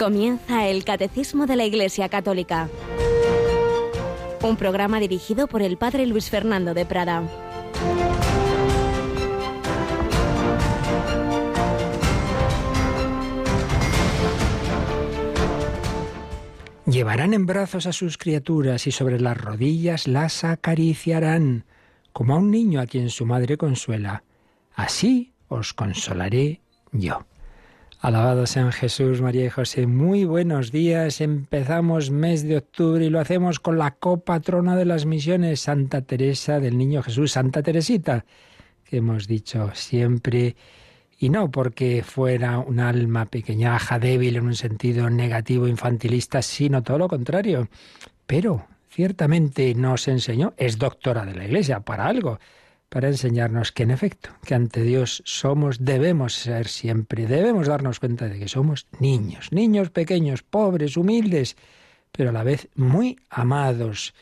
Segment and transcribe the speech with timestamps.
[0.00, 2.70] Comienza el Catecismo de la Iglesia Católica.
[4.40, 7.22] Un programa dirigido por el Padre Luis Fernando de Prada.
[16.86, 21.66] Llevarán en brazos a sus criaturas y sobre las rodillas las acariciarán,
[22.14, 24.24] como a un niño a quien su madre consuela.
[24.74, 27.26] Así os consolaré yo.
[28.02, 29.86] Alabado sean Jesús, María y José.
[29.86, 31.20] Muy buenos días.
[31.20, 36.60] Empezamos mes de octubre y lo hacemos con la copatrona de las misiones, Santa Teresa
[36.60, 38.24] del Niño Jesús, Santa Teresita,
[38.84, 40.56] que hemos dicho siempre,
[41.18, 46.96] y no porque fuera un alma pequeñaja, débil en un sentido negativo, infantilista, sino todo
[46.96, 47.68] lo contrario.
[48.26, 52.38] Pero ciertamente nos enseñó, es doctora de la Iglesia para algo
[52.90, 58.28] para enseñarnos que en efecto, que ante Dios somos, debemos ser siempre, debemos darnos cuenta
[58.28, 61.56] de que somos niños, niños pequeños, pobres, humildes,
[62.10, 64.12] pero a la vez muy amados,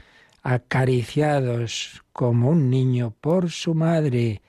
[0.42, 4.42] acariciados como un niño por su madre.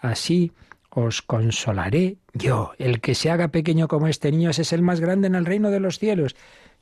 [0.00, 0.52] Así
[0.88, 2.72] os consolaré yo.
[2.78, 5.70] El que se haga pequeño como este niño es el más grande en el reino
[5.70, 6.34] de los cielos.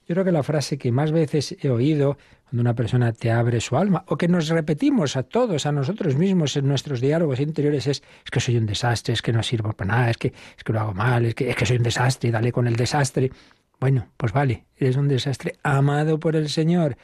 [0.07, 3.61] Yo creo que la frase que más veces he oído cuando una persona te abre
[3.61, 7.87] su alma, o que nos repetimos a todos, a nosotros mismos en nuestros diálogos interiores,
[7.87, 10.65] es, es que soy un desastre, es que no sirvo para nada, es que, es
[10.65, 13.31] que lo hago mal, es que, es que soy un desastre, dale con el desastre.
[13.81, 16.97] Bueno, pues vale, eres un desastre amado por el Señor.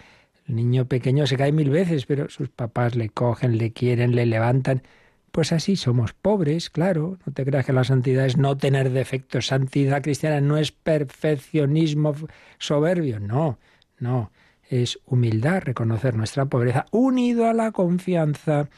[0.47, 4.27] El niño pequeño se cae mil veces, pero sus papás le cogen, le quieren, le
[4.27, 4.83] levantan.
[5.31, 7.19] Pues así somos pobres, claro.
[7.25, 9.47] No te creas que la santidad es no tener defectos.
[9.47, 12.15] Santidad cristiana no es perfeccionismo
[12.59, 13.21] soberbio.
[13.21, 13.59] No,
[13.99, 14.33] no.
[14.71, 18.69] Es humildad, reconocer nuestra pobreza, unido a la confianza.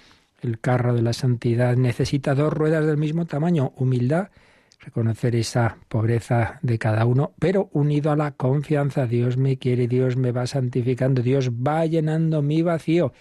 [0.41, 3.75] El carro de la santidad necesita dos ruedas del mismo tamaño.
[3.77, 4.31] Humildad,
[4.81, 9.07] reconocer esa pobreza de cada uno, pero unido a la confianza.
[9.07, 13.13] Dios me quiere, Dios me va santificando, Dios va llenando mi vacío.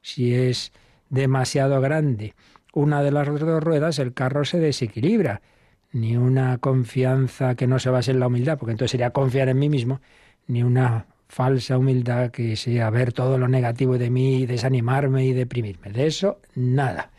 [0.00, 0.72] Si es
[1.10, 2.36] demasiado grande,
[2.72, 5.42] una de las dos ruedas, el carro se desequilibra.
[5.90, 9.58] Ni una confianza que no se base en la humildad, porque entonces sería confiar en
[9.58, 10.00] mí mismo,
[10.46, 15.90] ni una falsa humildad que sea ver todo lo negativo de mí, desanimarme y deprimirme.
[15.90, 17.10] De eso, nada.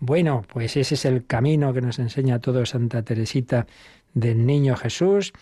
[0.00, 3.68] Bueno, pues ese es el camino que nos enseña todo Santa Teresita
[4.14, 5.32] del Niño Jesús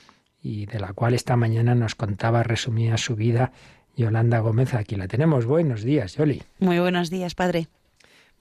[0.42, 3.53] y de la cual esta mañana nos contaba, resumía su vida
[3.97, 4.75] Yolanda Gómez.
[4.75, 5.47] Aquí la tenemos.
[5.47, 6.42] Buenos días, Yoli.
[6.59, 7.69] Muy buenos días, padre.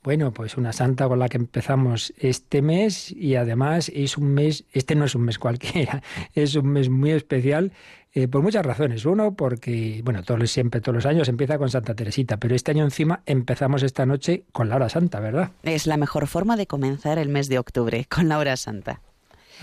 [0.01, 4.63] Bueno, pues una santa con la que empezamos este mes y además es un mes,
[4.71, 6.01] este no es un mes cualquiera,
[6.33, 7.73] es un mes muy especial
[8.13, 9.05] eh, por muchas razones.
[9.05, 12.83] Uno, porque, bueno, todos, siempre, todos los años empieza con Santa Teresita, pero este año
[12.83, 15.51] encima empezamos esta noche con la hora santa, ¿verdad?
[15.63, 19.01] Es la mejor forma de comenzar el mes de octubre, con la hora santa.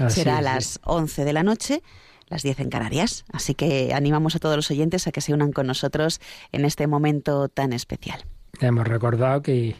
[0.09, 1.83] Será a las 11 de la noche
[2.29, 3.25] las 10 en Canarias.
[3.33, 6.21] Así que animamos a todos los oyentes a que se unan con nosotros
[6.53, 8.25] en este momento tan especial.
[8.61, 9.77] Hemos recordado que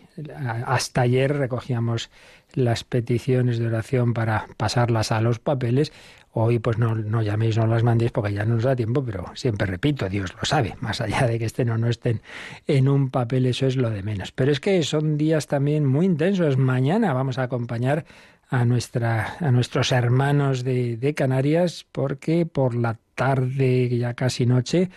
[0.67, 2.11] hasta ayer recogíamos
[2.53, 5.93] las peticiones de oración para pasarlas a los papeles.
[6.39, 9.25] Hoy pues no, no llaméis, no las mandéis porque ya no nos da tiempo, pero
[9.35, 12.21] siempre repito, Dios lo sabe, más allá de que estén o no estén
[12.67, 14.33] en un papel, eso es lo de menos.
[14.33, 16.59] Pero es que son días también muy intensos.
[16.59, 18.05] Mañana vamos a acompañar
[18.51, 24.91] a, nuestra, a nuestros hermanos de, de Canarias porque por la tarde, ya casi noche,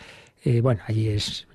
[0.43, 1.47] eh, bueno, allí es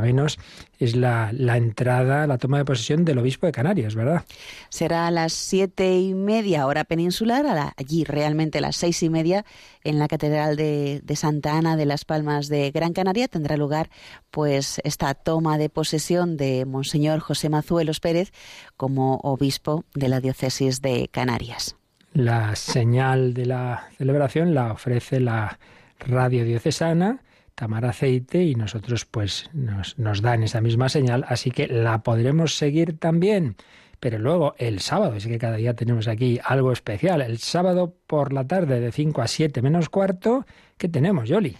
[0.00, 0.38] menos,
[0.78, 4.24] es la, la, entrada, la toma de posesión del obispo de Canarias, ¿verdad?
[4.68, 9.44] Será a las siete y media hora peninsular, allí realmente a las seis y media
[9.84, 13.90] en la Catedral de, de, Santa Ana de las Palmas de Gran Canaria tendrá lugar
[14.30, 18.32] pues esta toma de posesión de Monseñor José Mazuelos Pérez
[18.76, 21.76] como obispo de la diócesis de Canarias.
[22.14, 25.58] La señal de la celebración la ofrece la
[25.98, 27.20] radio diocesana
[27.54, 32.56] Tamar Aceite y nosotros pues nos, nos dan esa misma señal, así que la podremos
[32.56, 33.56] seguir también.
[34.02, 37.22] Pero luego el sábado, es que cada día tenemos aquí algo especial.
[37.22, 40.44] El sábado por la tarde de 5 a 7 menos cuarto,
[40.76, 41.56] ¿qué tenemos, Yoli?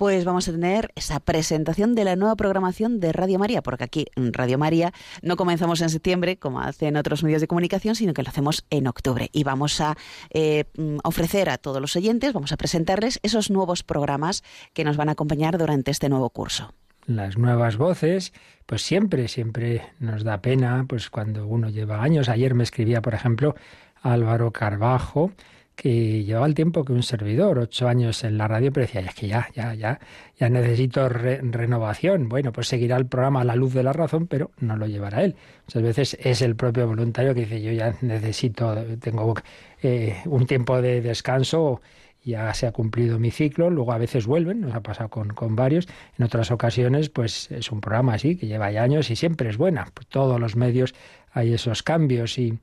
[0.00, 4.06] Pues vamos a tener esa presentación de la nueva programación de Radio María, porque aquí
[4.16, 8.22] en Radio María no comenzamos en septiembre, como hacen otros medios de comunicación, sino que
[8.22, 9.28] lo hacemos en octubre.
[9.30, 9.98] Y vamos a
[10.30, 10.64] eh,
[11.04, 14.42] ofrecer a todos los oyentes, vamos a presentarles esos nuevos programas
[14.72, 16.72] que nos van a acompañar durante este nuevo curso
[17.06, 18.32] las nuevas voces,
[18.66, 22.28] pues siempre, siempre nos da pena, pues cuando uno lleva años.
[22.28, 23.56] Ayer me escribía, por ejemplo,
[24.00, 25.32] Álvaro Carbajo,
[25.80, 29.14] que llevaba el tiempo que un servidor, ocho años en la radio, pero decía, es
[29.14, 29.98] que ya, ya, ya,
[30.38, 32.28] ya necesito renovación.
[32.28, 35.24] Bueno, pues seguirá el programa a la luz de la razón, pero no lo llevará
[35.24, 35.36] él.
[35.64, 39.34] Muchas veces es el propio voluntario que dice, yo ya necesito, tengo
[39.82, 41.80] eh, un tiempo de descanso
[42.22, 45.56] ya se ha cumplido mi ciclo, luego a veces vuelven, nos ha pasado con, con
[45.56, 45.88] varios,
[46.18, 49.56] en otras ocasiones pues es un programa así, que lleva ya años y siempre es
[49.56, 50.94] buena, por todos los medios
[51.32, 52.58] hay esos cambios y,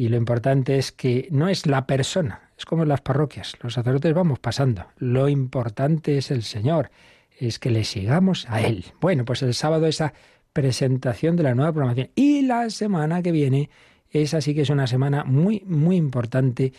[0.00, 3.74] y lo importante es que no es la persona, es como en las parroquias, los
[3.74, 6.90] sacerdotes vamos pasando, lo importante es el Señor,
[7.38, 8.86] es que le sigamos a Él.
[9.02, 10.14] Bueno, pues el sábado esa
[10.54, 13.68] presentación de la nueva programación y la semana que viene,
[14.08, 16.72] esa sí que es una semana muy, muy importante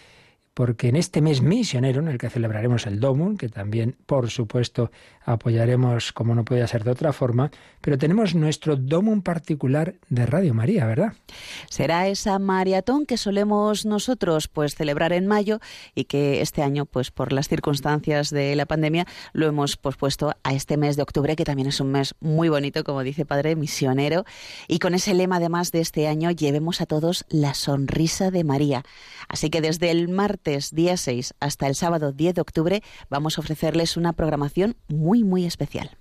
[0.54, 4.92] porque en este mes misionero en el que celebraremos el Domum, que también, por supuesto,
[5.24, 10.54] apoyaremos como no podía ser de otra forma, pero tenemos nuestro Domum particular de Radio
[10.54, 11.14] María, ¿verdad?
[11.70, 15.60] Será esa maratón que solemos nosotros pues celebrar en mayo
[15.96, 20.54] y que este año, pues por las circunstancias de la pandemia, lo hemos pospuesto a
[20.54, 24.26] este mes de octubre, que también es un mes muy bonito, como dice Padre, misionero,
[24.68, 28.84] y con ese lema además de este año, llevemos a todos la sonrisa de María.
[29.30, 30.41] Así que desde el martes
[30.72, 35.46] día 6 hasta el sábado 10 de octubre vamos a ofrecerles una programación muy, muy
[35.46, 35.92] especial.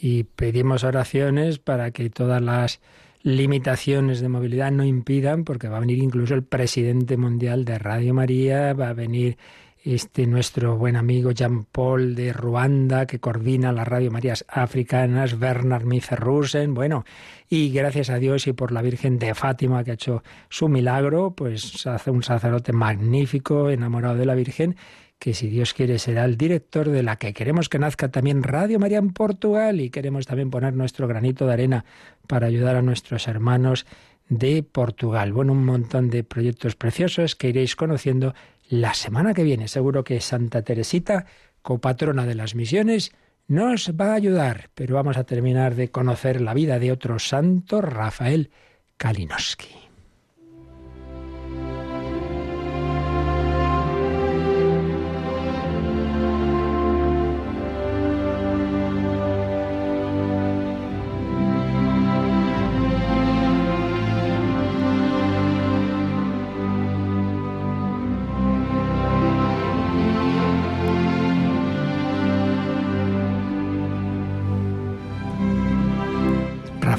[0.00, 2.80] Y pedimos oraciones para que todas las
[3.22, 8.14] limitaciones de movilidad no impidan, porque va a venir incluso el presidente mundial de Radio
[8.14, 9.36] María, va a venir
[9.82, 15.84] este nuestro buen amigo Jean Paul de Ruanda, que coordina las Radio Marías africanas, Bernard
[15.84, 17.04] Micerrusen, bueno,
[17.48, 21.30] y gracias a Dios y por la Virgen de Fátima que ha hecho su milagro,
[21.30, 24.76] pues hace un sacerdote magnífico, enamorado de la Virgen,
[25.18, 28.78] que si Dios quiere será el director de la que queremos que nazca también Radio
[28.78, 31.84] María en Portugal y queremos también poner nuestro granito de arena
[32.26, 33.86] para ayudar a nuestros hermanos
[34.30, 35.32] de Portugal.
[35.32, 38.34] Bueno, un montón de proyectos preciosos que iréis conociendo
[38.70, 39.68] la semana que viene.
[39.68, 41.26] Seguro que Santa Teresita,
[41.60, 43.12] copatrona de las misiones,
[43.48, 47.82] nos va a ayudar, pero vamos a terminar de conocer la vida de otro santo,
[47.82, 48.50] Rafael
[48.96, 49.79] Kalinowski.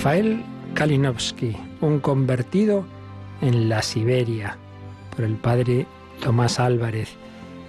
[0.01, 0.43] Rafael
[0.73, 2.83] Kalinowski, un convertido
[3.39, 4.57] en la Siberia
[5.15, 5.85] por el padre
[6.23, 7.09] Tomás Álvarez.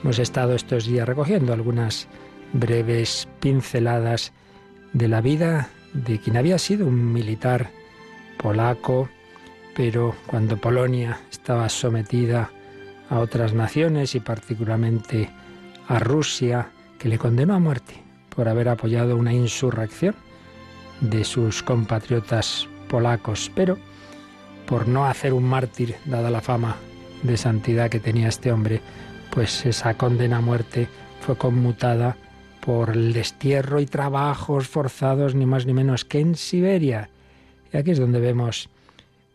[0.02, 2.08] Hemos estado estos días recogiendo algunas
[2.55, 4.32] breves pinceladas
[4.94, 7.69] de la vida de quien había sido un militar
[8.38, 9.11] polaco,
[9.76, 12.49] pero cuando Polonia estaba sometida
[13.11, 15.29] a otras naciones y particularmente
[15.87, 18.02] a Rusia, que le condenó a muerte
[18.34, 20.14] por haber apoyado una insurrección
[21.02, 23.76] de sus compatriotas polacos, pero
[24.66, 26.76] por no hacer un mártir, dada la fama
[27.22, 28.81] de santidad que tenía este hombre,
[29.31, 30.88] pues esa condena a muerte
[31.20, 32.16] fue conmutada
[32.60, 37.10] por el destierro y trabajos forzados ni más ni menos que en Siberia.
[37.72, 38.69] Y aquí es donde vemos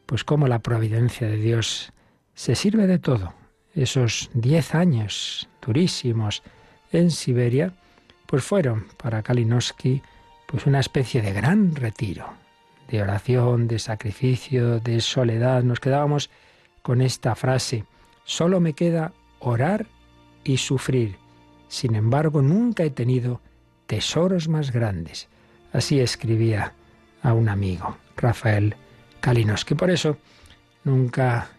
[0.05, 1.91] pues cómo la providencia de Dios
[2.33, 3.33] se sirve de todo.
[3.75, 6.41] Esos diez años durísimos
[6.91, 7.73] en Siberia,
[8.25, 10.01] pues fueron para Kalinowski
[10.47, 12.33] pues una especie de gran retiro,
[12.89, 15.61] de oración, de sacrificio, de soledad.
[15.63, 16.29] Nos quedábamos
[16.81, 17.85] con esta frase,
[18.23, 19.85] solo me queda orar
[20.43, 21.17] y sufrir.
[21.67, 23.41] Sin embargo, nunca he tenido
[23.85, 25.27] tesoros más grandes.
[25.73, 26.73] Así escribía
[27.21, 28.75] a un amigo, Rafael
[29.65, 30.17] que Por eso,
[30.85, 31.49] nunca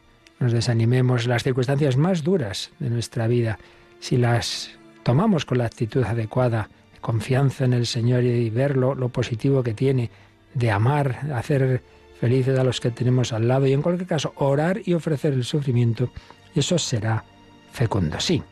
[0.40, 3.58] nos desanimemos las circunstancias más duras de nuestra vida.
[4.00, 4.70] Si las
[5.02, 10.10] tomamos con la actitud adecuada, confianza en el Señor y ver lo, positivo que tiene
[10.54, 11.82] de amar, hacer
[12.20, 15.44] felices a los que tenemos al lado y en cualquier caso orar y ofrecer el
[15.44, 16.10] sufrimiento,
[16.54, 17.24] eso será
[17.72, 18.18] fecundo.
[18.18, 18.42] Sí,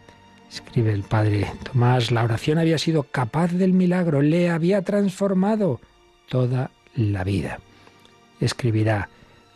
[0.51, 5.81] escribe el padre Tomás, la oración había sido capaz del milagro, le había transformado
[6.29, 7.61] toda la vida.
[8.41, 9.09] Escribirá,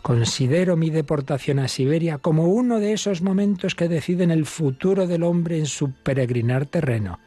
[0.02, 5.22] considero mi deportación a Siberia como uno de esos momentos que deciden el futuro del
[5.22, 7.20] hombre en su peregrinar terreno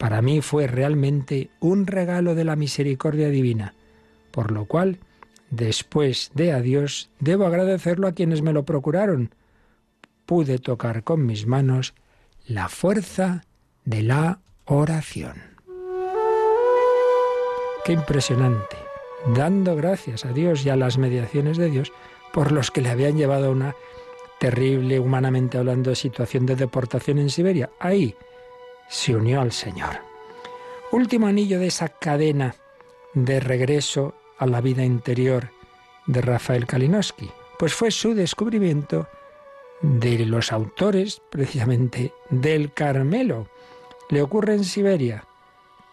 [0.00, 3.74] para mí fue realmente un regalo de la misericordia divina,
[4.30, 4.98] por lo cual,
[5.50, 9.34] después de adiós, debo agradecerlo a quienes me lo procuraron.
[10.24, 11.92] Pude tocar con mis manos
[12.46, 13.44] la fuerza
[13.84, 15.34] de la oración.
[17.84, 18.78] Qué impresionante,
[19.36, 21.92] dando gracias a Dios y a las mediaciones de Dios
[22.32, 23.74] por los que le habían llevado a una
[24.38, 27.68] terrible, humanamente hablando, situación de deportación en Siberia.
[27.78, 28.16] Ahí,
[28.90, 30.00] se unió al Señor.
[30.90, 32.56] Último anillo de esa cadena
[33.14, 35.50] de regreso a la vida interior
[36.06, 39.08] de Rafael Kalinowski, pues fue su descubrimiento
[39.80, 43.48] de los autores precisamente del Carmelo.
[44.08, 45.24] Le ocurre en Siberia.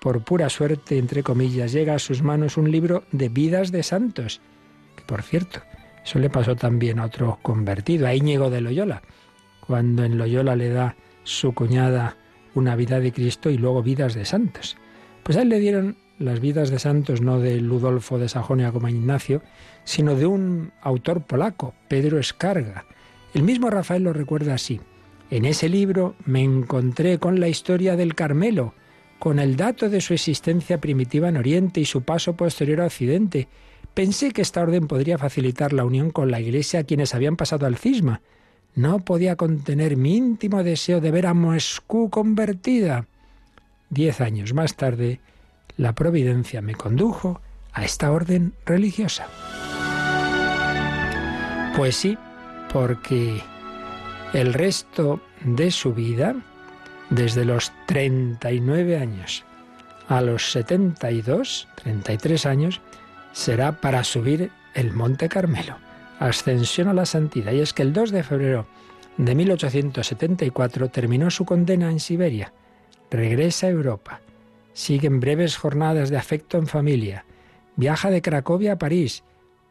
[0.02, 4.42] Por pura suerte, entre comillas, llega a sus manos un libro de vidas de santos,
[4.96, 5.62] que por cierto,
[6.04, 9.04] eso le pasó también a otro convertido, a Íñigo de Loyola,
[9.60, 12.18] cuando en Loyola le da su cuñada
[12.58, 14.78] una vida de Cristo y luego vidas de santos.
[15.24, 18.90] Pues a él le dieron las vidas de santos no de Ludolfo de Sajonia como
[18.90, 19.42] Ignacio,
[19.84, 22.86] sino de un autor polaco, Pedro Escarga.
[23.34, 24.80] El mismo Rafael lo recuerda así.
[25.30, 28.74] En ese libro me encontré con la historia del Carmelo,
[29.20, 33.48] con el dato de su existencia primitiva en Oriente y su paso posterior a Occidente.
[33.94, 37.66] Pensé que esta orden podría facilitar la unión con la Iglesia a quienes habían pasado
[37.66, 38.22] al cisma.
[38.78, 43.08] No podía contener mi íntimo deseo de ver a Moscú convertida.
[43.90, 45.20] Diez años más tarde,
[45.78, 47.42] la providencia me condujo
[47.74, 49.26] a esta orden religiosa.
[51.76, 52.20] Pues sí,
[52.72, 53.42] porque
[54.34, 56.36] el resto de su vida,
[57.10, 59.44] desde los 39 años
[60.08, 62.82] a los 72, 33 años,
[63.32, 65.78] será para subir el Monte Carmelo,
[66.20, 67.52] ascensión a la santidad.
[67.52, 68.68] Y es que el 2 de febrero
[69.18, 72.54] de 1874 terminó su condena en Siberia,
[73.10, 74.22] regresa a Europa
[74.78, 77.26] Siguen breves jornadas de afecto en familia.
[77.78, 79.24] Viaja de Cracovia a París,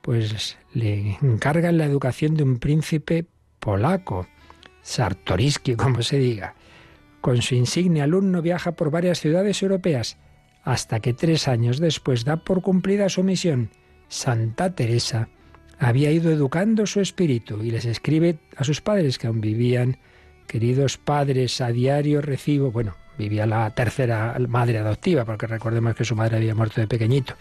[0.03, 3.25] pues le encargan la educación de un príncipe
[3.61, 4.27] polaco,
[4.83, 6.57] Sartoriski, como se diga.
[7.21, 10.19] Con su insigne alumno viaja por varias ciudades europeas,
[10.65, 13.71] hasta que tres años después da por cumplida su misión.
[14.09, 15.29] Santa Teresa
[15.79, 19.99] había ido educando su espíritu y les escribe a sus padres que aún vivían,
[20.47, 26.17] queridos padres, a diario recibo, bueno, vivía la tercera madre adoptiva, porque recordemos que su
[26.17, 27.35] madre había muerto de pequeñito.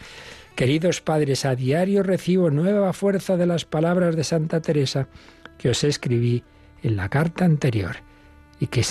[0.56, 5.08] Queridos padres, a diario recibo nueva fuerza de las palabras de Santa Teresa
[5.58, 6.44] que os escribí
[6.82, 7.98] en la carta anterior.
[8.60, 8.84] ¿Y qué,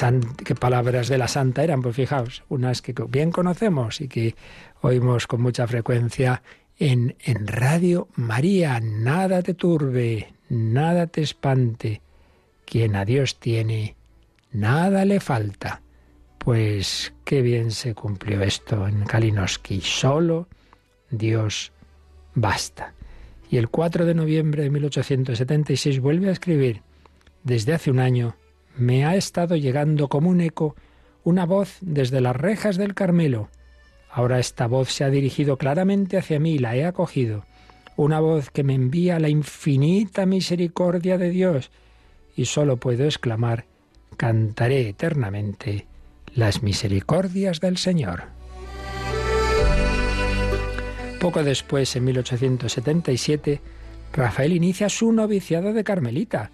[0.61, 1.81] palabras de la santa eran?
[1.81, 4.35] Pues fijaos, unas que bien conocemos y que
[4.83, 6.43] oímos con mucha frecuencia
[6.79, 7.15] en,
[7.47, 8.81] Radio María.
[8.81, 12.03] Nada te turbe, nada te espante.
[12.65, 13.97] Quien a Dios tiene,
[14.53, 15.83] nada le falta.
[16.39, 19.81] Pues qué bien se cumplió esto en Kalinowski.
[19.81, 20.49] Solo
[21.11, 21.73] Dios
[22.35, 22.95] basta.
[23.51, 26.83] Y el 4 de noviembre de 1876 vuelve a escribir,
[27.45, 28.37] desde hace un año
[28.77, 30.75] me ha estado llegando como un eco
[31.23, 33.49] una voz desde las rejas del Carmelo.
[34.17, 37.45] Ahora esta voz se ha dirigido claramente hacia mí y la he acogido.
[37.97, 41.73] Una voz que me envía la infinita misericordia de Dios.
[42.37, 43.65] Y solo puedo exclamar,
[44.17, 45.89] cantaré eternamente
[46.33, 48.23] las misericordias del Señor.
[51.19, 53.61] Poco después, en 1877,
[54.13, 56.53] Rafael inicia su noviciado de Carmelita,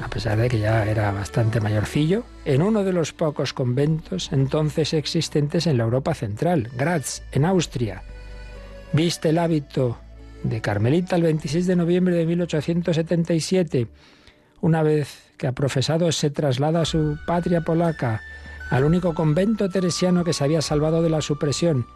[0.00, 4.94] a pesar de que ya era bastante mayorcillo, en uno de los pocos conventos entonces
[4.94, 8.02] existentes en la Europa central, Graz, en Austria.
[8.92, 9.98] Viste el hábito
[10.42, 13.86] de Carmelita el 26 de noviembre de 1877,
[14.60, 18.20] una vez que ha profesado se traslada a su patria polaca,
[18.70, 21.86] al único convento teresiano que se había salvado de la supresión,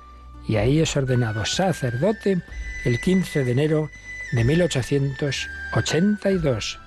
[0.48, 2.42] y ahí es ordenado sacerdote
[2.84, 3.88] el 15 de enero
[4.32, 6.80] de 1882.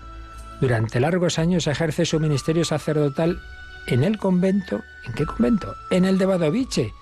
[0.62, 3.42] Durante largos años ejerce su ministerio sacerdotal
[3.88, 4.82] en el convento.
[5.06, 5.76] ¿En qué convento?
[5.90, 6.94] En el de Badovice,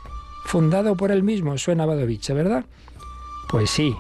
[0.46, 1.58] fundado por él mismo.
[1.58, 2.66] Suena Badovice, ¿verdad?
[3.50, 3.96] Pues sí,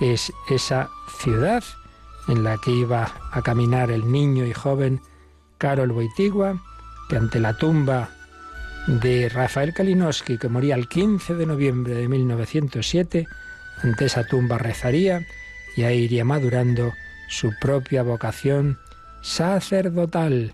[0.00, 1.64] es esa ciudad
[2.28, 5.00] en la que iba a caminar el niño y joven
[5.58, 6.62] Karol Wojtyła,
[7.08, 8.10] que ante la tumba
[8.86, 13.26] de Rafael Kalinowski, que moría el 15 de noviembre de 1907,
[13.82, 15.26] ante esa tumba rezaría
[15.76, 16.92] y ahí iría madurando
[17.32, 18.78] su propia vocación
[19.22, 20.52] sacerdotal.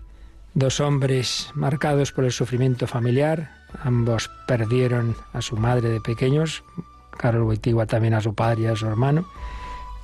[0.53, 3.51] Dos hombres marcados por el sufrimiento familiar,
[3.83, 6.63] ambos perdieron a su madre de pequeños,
[7.17, 9.27] Carol Wojtyła también a su padre y a su hermano,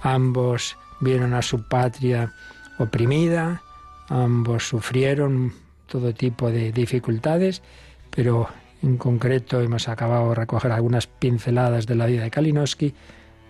[0.01, 2.33] ambos vieron a su patria
[2.77, 3.61] oprimida,
[4.09, 5.53] ambos sufrieron
[5.87, 7.63] todo tipo de dificultades,
[8.09, 8.49] pero
[8.83, 12.93] en concreto hemos acabado de recoger algunas pinceladas de la vida de Kalinowski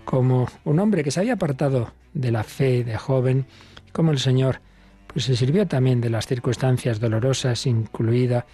[0.05, 3.45] como un hombre que se había apartado de la fe de joven,
[3.91, 4.61] como el Señor
[5.15, 8.45] pues se sirvió también de las circunstancias dolorosas, incluida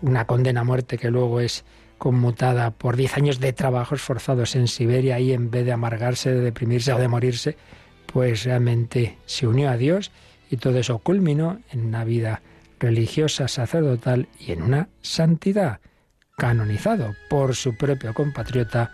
[0.00, 1.64] una condena a muerte que luego es
[1.98, 6.40] conmutada por diez años de trabajos forzados en Siberia y en vez de amargarse, de
[6.40, 7.56] deprimirse o de morirse,
[8.06, 10.10] pues realmente se unió a Dios
[10.50, 12.40] y todo eso culminó en una vida
[12.78, 15.80] religiosa sacerdotal y en una santidad,
[16.38, 18.92] canonizado por su propio compatriota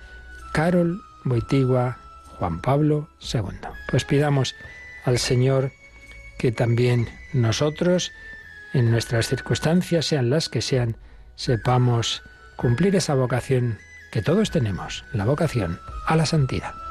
[0.52, 2.01] Carol Boitigua
[2.42, 3.68] Juan Pablo II.
[3.88, 4.56] Pues pidamos
[5.04, 5.70] al Señor
[6.40, 8.10] que también nosotros,
[8.74, 10.96] en nuestras circunstancias, sean las que sean,
[11.36, 12.24] sepamos
[12.56, 13.78] cumplir esa vocación
[14.10, 16.81] que todos tenemos, la vocación a la santidad.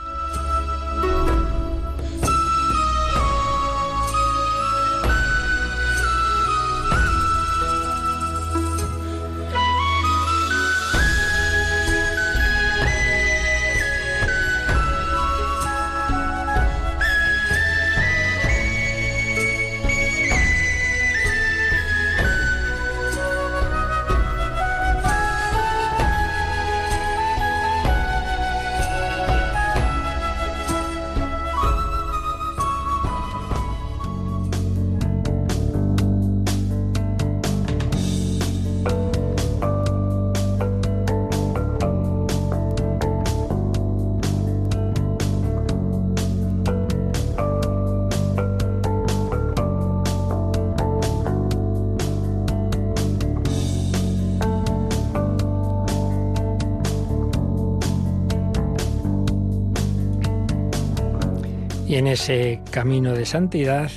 [62.21, 63.89] Ese camino de santidad,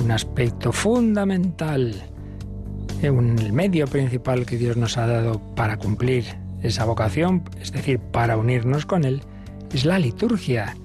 [0.00, 1.92] un aspecto fundamental,
[3.02, 6.24] el medio principal que Dios nos ha dado para cumplir
[6.62, 9.22] esa vocación, es decir, para unirnos con Él,
[9.74, 10.76] es la liturgia,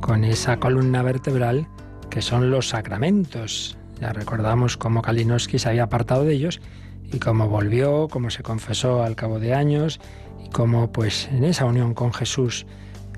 [0.00, 1.68] con esa columna vertebral
[2.10, 3.78] que son los sacramentos.
[4.00, 6.60] Ya recordamos cómo Kalinowski se había apartado de ellos
[7.04, 10.00] y cómo volvió, cómo se confesó al cabo de años
[10.44, 12.66] y cómo pues en esa unión con Jesús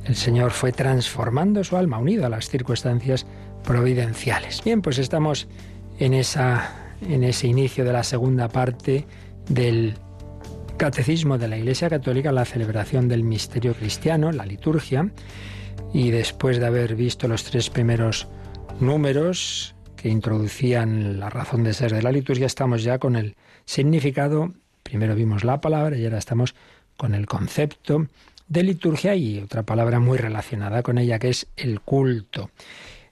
[0.04, 3.26] el Señor fue transformando su alma unido a las circunstancias
[3.64, 4.62] providenciales.
[4.64, 5.48] Bien, pues estamos
[5.98, 9.06] en, esa, en ese inicio de la segunda parte
[9.48, 9.94] del
[10.76, 15.10] Catecismo de la Iglesia Católica, la celebración del misterio cristiano, la liturgia,
[15.92, 18.28] y después de haber visto los tres primeros
[18.78, 23.34] números que introducían la razón de ser de la liturgia, estamos ya con el
[23.64, 24.52] significado,
[24.84, 26.54] primero vimos la palabra y ahora estamos
[26.96, 28.06] con el concepto
[28.48, 32.50] de liturgia y otra palabra muy relacionada con ella que es el culto.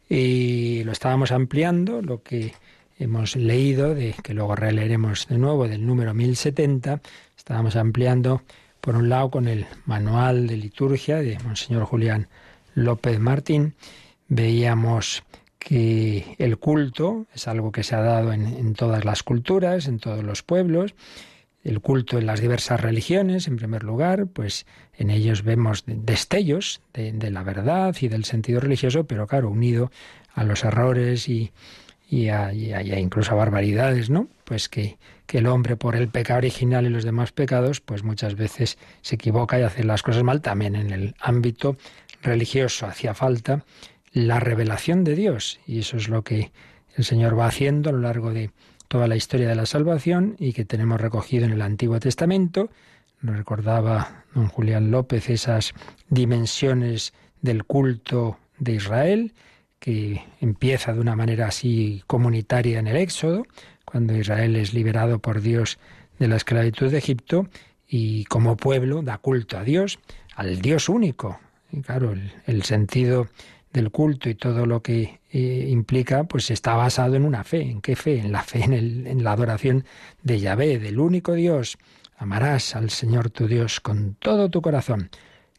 [0.09, 2.55] Y lo estábamos ampliando, lo que
[2.99, 7.01] hemos leído, de, que luego releeremos de nuevo del número 1070,
[7.37, 8.43] estábamos ampliando
[8.81, 12.29] por un lado con el manual de liturgia de Monseñor Julián
[12.75, 13.75] López Martín,
[14.29, 15.25] veíamos
[15.59, 19.99] que el culto es algo que se ha dado en, en todas las culturas, en
[19.99, 20.95] todos los pueblos,
[21.67, 27.31] el culto en las diversas religiones, en primer lugar, pues en ellos vemos destellos de,
[27.31, 29.91] la verdad y del sentido religioso, pero claro, unido
[30.33, 31.51] a los errores y,
[32.31, 34.29] a, incluso a barbaridades, ¿no?
[34.45, 38.37] Pues que, que, el hombre por el pecado original y los demás pecados, pues muchas
[38.37, 40.43] veces se equivoca y hace las cosas mal.
[40.43, 41.77] También en el ámbito
[42.23, 43.65] religioso hacía falta
[44.13, 46.53] la revelación de Dios y eso es lo que
[46.95, 48.51] el Señor va haciendo a lo largo de
[48.89, 52.71] toda la historia de la salvación y que tenemos recogido en el Antiguo Testamento.
[53.21, 55.73] Nos recordaba don Julián López esas
[56.09, 59.33] dimensiones del culto de Israel,
[59.79, 63.47] que empieza de una manera así comunitaria en el Éxodo,
[63.85, 65.79] cuando Israel es liberado por Dios
[66.19, 67.49] de la esclavitud de Egipto
[67.89, 69.99] y como pueblo da culto a Dios,
[70.35, 71.39] al Dios único.
[71.71, 73.29] Y claro, el, el sentido
[73.77, 77.61] del culto y todo lo que eh, implica, pues está basado en una fe.
[77.61, 78.19] ¿En qué fe?
[78.19, 79.85] En la fe, en, el, en la adoración
[80.23, 81.77] de Yahvé, del único Dios.
[82.17, 85.11] Amarás al Señor tu Dios con todo tu corazón.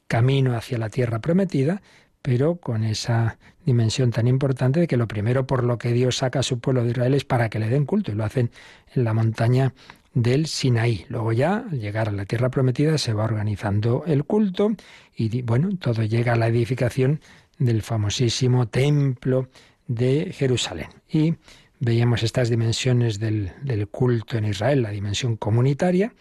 [0.08, 1.82] Camino hacia la tierra prometida,
[2.24, 6.40] pero con esa dimensión tan importante de que lo primero por lo que Dios saca
[6.40, 8.50] a su pueblo de Israel es para que le den culto, y lo hacen
[8.96, 9.74] en la montaña
[10.16, 11.06] del Sinaí.
[11.10, 14.72] Luego ya, al llegar a la tierra prometida, se va organizando el culto
[15.16, 17.22] y bueno, todo llega a la edificación
[17.58, 19.50] del famosísimo templo
[19.88, 20.90] de Jerusalén.
[21.10, 21.36] Y
[21.80, 26.14] veíamos estas dimensiones del, culto en Israel, la dimensión comunitaria,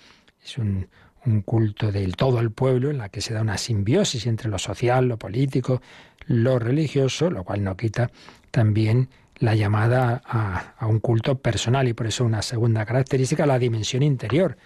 [0.45, 0.89] es un,
[1.25, 4.59] un culto del todo el pueblo en la que se da una simbiosis entre lo
[4.59, 5.83] social, lo político,
[6.27, 8.11] lo religioso, lo cual no quita
[8.51, 13.59] también la llamada a, a un culto personal y por eso una segunda característica, la
[13.59, 14.57] dimensión interior.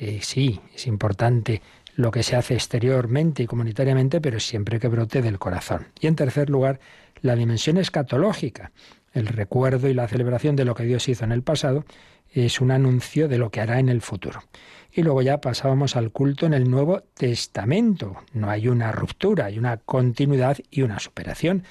[0.00, 1.60] Eh, sí, es importante
[1.96, 5.88] lo que se hace exteriormente y comunitariamente, pero siempre que brote del corazón.
[6.00, 6.80] Y en tercer lugar,
[7.22, 8.72] la dimensión escatológica.
[9.12, 11.84] El recuerdo y la celebración de lo que Dios hizo en el pasado
[12.32, 14.40] es un anuncio de lo que hará en el futuro.
[14.92, 18.16] Y luego ya pasábamos al culto en el Nuevo Testamento.
[18.32, 21.64] No hay una ruptura, hay una continuidad y una superación.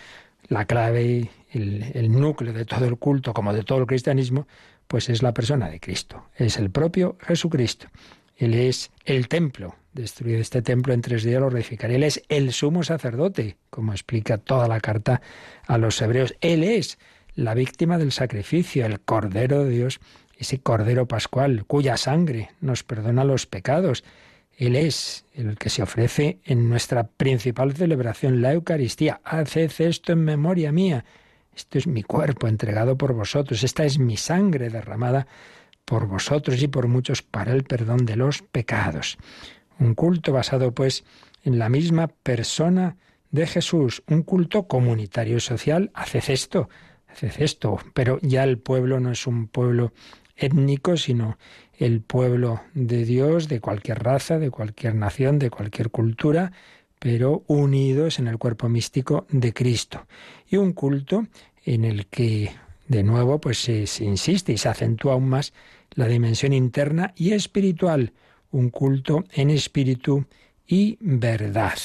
[0.48, 4.48] La clave, el, el núcleo de todo el culto, como de todo el cristianismo,
[4.88, 7.88] pues es la persona de Cristo, es el propio Jesucristo.
[8.36, 9.76] Él es el templo.
[9.94, 11.96] Destruido este templo en tres días lo reedificaré.
[11.96, 15.22] Él es el sumo sacerdote, como explica toda la carta
[15.66, 16.36] a los hebreos.
[16.42, 17.00] Él es
[17.36, 20.00] la víctima del sacrificio, el Cordero de Dios,
[20.38, 24.04] ese Cordero Pascual, cuya sangre nos perdona los pecados.
[24.56, 29.22] Él es el que se ofrece en nuestra principal celebración, la Eucaristía.
[29.24, 31.06] Haced esto en memoria mía.
[31.56, 33.64] Esto es mi cuerpo entregado por vosotros.
[33.64, 35.28] Esta es mi sangre derramada
[35.84, 39.18] por vosotros y por muchos para el perdón de los pecados.
[39.80, 41.04] Un culto basado, pues,
[41.44, 42.98] en la misma persona
[43.32, 45.92] de Jesús, un culto comunitario y social.
[45.94, 46.70] Haced esto,
[47.08, 47.80] haced esto.
[47.94, 49.94] Pero ya el pueblo no es un pueblo
[50.36, 51.38] étnico, sino
[51.78, 56.52] el pueblo de Dios, de cualquier raza, de cualquier nación, de cualquier cultura,
[57.00, 60.06] pero unidos en el cuerpo místico de Cristo.
[60.50, 61.28] Y un culto
[61.66, 62.52] en el que,
[62.88, 65.54] de nuevo, pues se, se insiste y se acentúa aún más
[65.92, 68.14] la dimensión interna y espiritual,
[68.52, 70.26] un culto en espíritu
[70.68, 71.78] y verdad.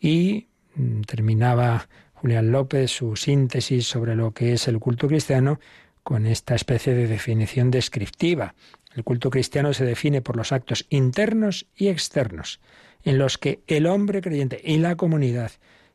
[0.00, 5.60] Y mm, terminaba Julián López su síntesis sobre lo que es el culto cristiano
[6.02, 8.54] con esta especie de definición descriptiva.
[8.94, 12.60] El culto cristiano se define por los actos internos y externos,
[13.04, 15.52] en los que el hombre creyente y la comunidad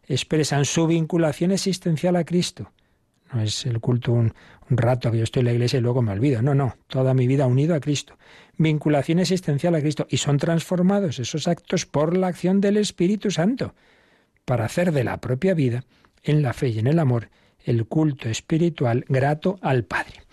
[0.08, 2.72] expresan su vinculación existencial a Cristo.
[3.34, 4.34] No es el culto un,
[4.78, 6.42] rato que yo estoy en la iglesia y luego me olvido.
[6.42, 8.18] No, no, toda mi vida unido a Cristo.
[8.58, 10.08] Vinculación existencial a Cristo.
[10.10, 13.76] Y son transformados esos actos por la acción del Espíritu Santo,
[14.46, 15.84] para hacer de la propia vida,
[16.24, 17.30] en la fe y en el amor,
[17.64, 20.24] el culto espiritual grato al Padre.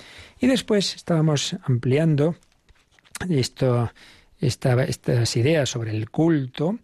[0.41, 2.37] Y después estábamos ampliando
[3.29, 3.91] esto,
[4.41, 6.79] estas ideas sobre el culto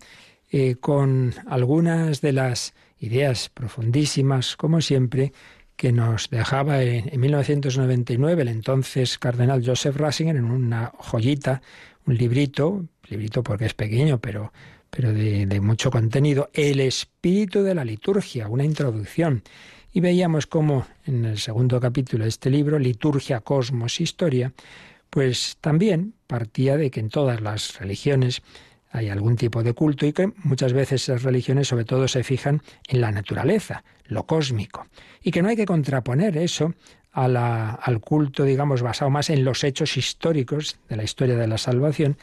[0.50, 5.32] eh, con algunas de las ideas profundísimas, como siempre,
[5.76, 11.62] que nos dejaba en, 1999 el entonces cardenal Joseph Ratzinger en una joyita,
[12.06, 14.52] un librito, librito porque es pequeño, pero,
[14.90, 19.42] pero de, de mucho contenido, El espíritu de la liturgia, una introducción.
[19.92, 24.52] Y veíamos cómo en el segundo capítulo de este libro, Liturgia, Cosmos, Historia,
[25.08, 28.42] pues también partía de que en todas las religiones
[28.94, 32.62] hay algún tipo de culto y que muchas veces esas religiones sobre todo se fijan
[32.86, 34.86] en la naturaleza, lo cósmico,
[35.20, 36.74] y que no hay que contraponer eso
[37.12, 42.18] al culto, digamos, basado más en los hechos históricos de la historia de la salvación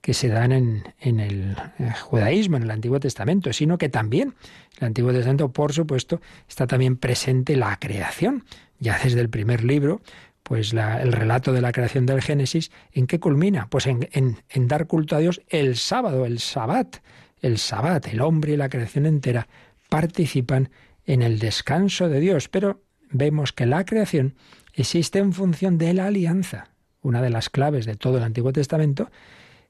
[0.00, 4.34] que se dan en, en el eh, judaísmo, en el Antiguo Testamento, sino que también
[4.80, 8.44] el Antiguo Testamento, por supuesto, está también presente la creación.
[8.80, 10.00] Ya desde el primer libro
[10.46, 13.66] pues el relato de la creación del Génesis, ¿en qué culmina?
[13.68, 14.36] Pues en,
[14.68, 16.98] dar culto a Dios el sábado, el sabbat.
[17.40, 19.48] El sabbat, el hombre y la creación entera
[19.88, 20.70] participan
[21.04, 22.80] en el descanso de Dios, pero
[23.10, 24.36] vemos que la creación
[24.72, 26.68] existe en función de la alianza.
[27.02, 29.10] Una de las claves de todo el Antiguo Testamento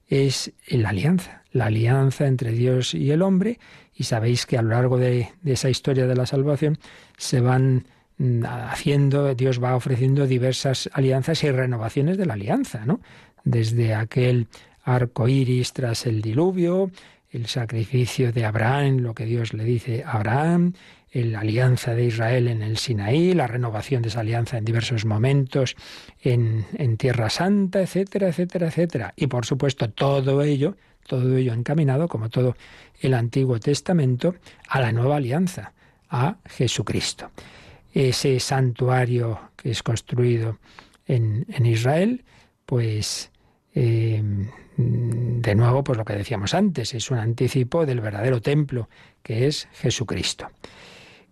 [0.05, 3.59] es la alianza, la alianza entre Dios y el hombre,
[3.95, 6.77] y sabéis que a lo largo de esa historia de la salvación
[7.17, 7.87] se van
[8.45, 12.99] haciendo, Dios va ofreciendo diversas alianzas y renovaciones de la alianza, ¿no?
[13.43, 14.47] Desde aquel
[14.83, 16.89] arco iris tras el diluvio,
[17.29, 20.73] el sacrificio de Abraham, lo que Dios le dice a Abraham,
[21.13, 25.75] la alianza de Israel en el Sinaí, la renovación de esa alianza en diversos momentos
[26.21, 29.13] en, en Tierra Santa, etcétera, etcétera, etcétera.
[29.15, 30.75] Y por supuesto todo ello,
[31.07, 32.55] todo ello encaminado, como todo
[33.01, 34.35] el Antiguo Testamento,
[34.67, 35.73] a la nueva alianza,
[36.09, 37.31] a Jesucristo
[37.97, 40.59] ese santuario que es construido
[41.07, 42.23] en, Israel,
[42.65, 43.31] pues
[43.73, 44.21] eh,
[44.75, 48.87] de nuevo, pues lo que decíamos antes, es un anticipo del verdadero templo,
[49.23, 50.49] que es Jesucristo.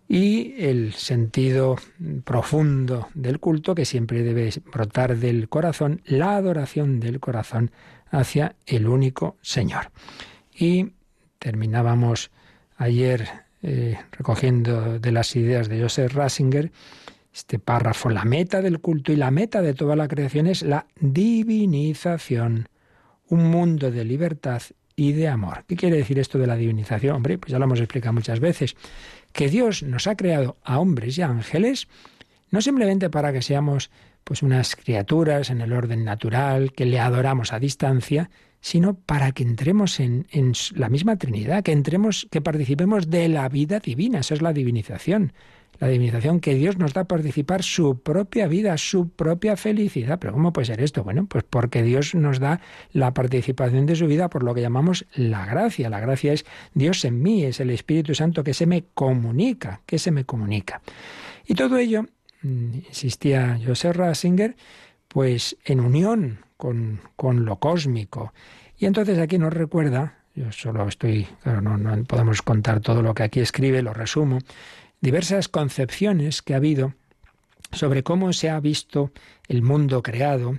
[0.08, 1.76] Y el sentido
[2.24, 7.70] profundo del culto, que siempre debe brotar del corazón, la adoración del corazón
[8.10, 9.90] hacia el único Señor.
[10.52, 10.94] Y
[11.38, 12.30] terminábamos
[12.76, 16.70] ayer eh, recogiendo de las ideas de Joseph Rasinger,
[17.34, 20.86] este párrafo, la meta del culto y la meta de toda la creación es la
[21.00, 22.68] divinización,
[23.28, 24.62] un mundo de libertad
[24.94, 25.64] y de amor.
[25.66, 27.16] ¿Qué quiere decir esto de la divinización?
[27.16, 28.76] Hombre, pues ya lo hemos explicado muchas veces,
[29.32, 31.88] que Dios nos ha creado a hombres y a ángeles
[32.50, 33.90] no simplemente para que seamos
[34.24, 39.42] pues unas criaturas en el orden natural, que le adoramos a distancia, sino para que
[39.42, 40.26] entremos en,
[40.74, 44.20] la misma Trinidad, que entremos, que participemos de la vida divina.
[44.20, 45.32] Eso es la divinización.
[45.78, 50.18] La divinización que Dios nos da a participar su propia vida, su propia felicidad.
[50.18, 51.04] Pero ¿cómo puede ser esto?
[51.04, 52.60] Bueno, pues porque Dios nos da
[52.92, 55.90] la participación de su vida por lo que llamamos la gracia.
[55.90, 59.98] La gracia es Dios en mí, es el Espíritu Santo que se me comunica, que
[59.98, 60.80] se me comunica.
[61.46, 62.06] Y todo ello,
[62.42, 64.56] mm, insistía Joseph Rasinger,
[65.16, 68.34] pues en unión con, con lo cósmico.
[68.76, 73.22] Y entonces aquí nos recuerda, yo solo estoy, no, no podemos contar todo lo que
[73.22, 74.40] aquí escribe, lo resumo,
[75.00, 76.92] diversas concepciones que ha habido
[77.72, 79.10] sobre cómo se ha visto
[79.48, 80.58] el mundo creado,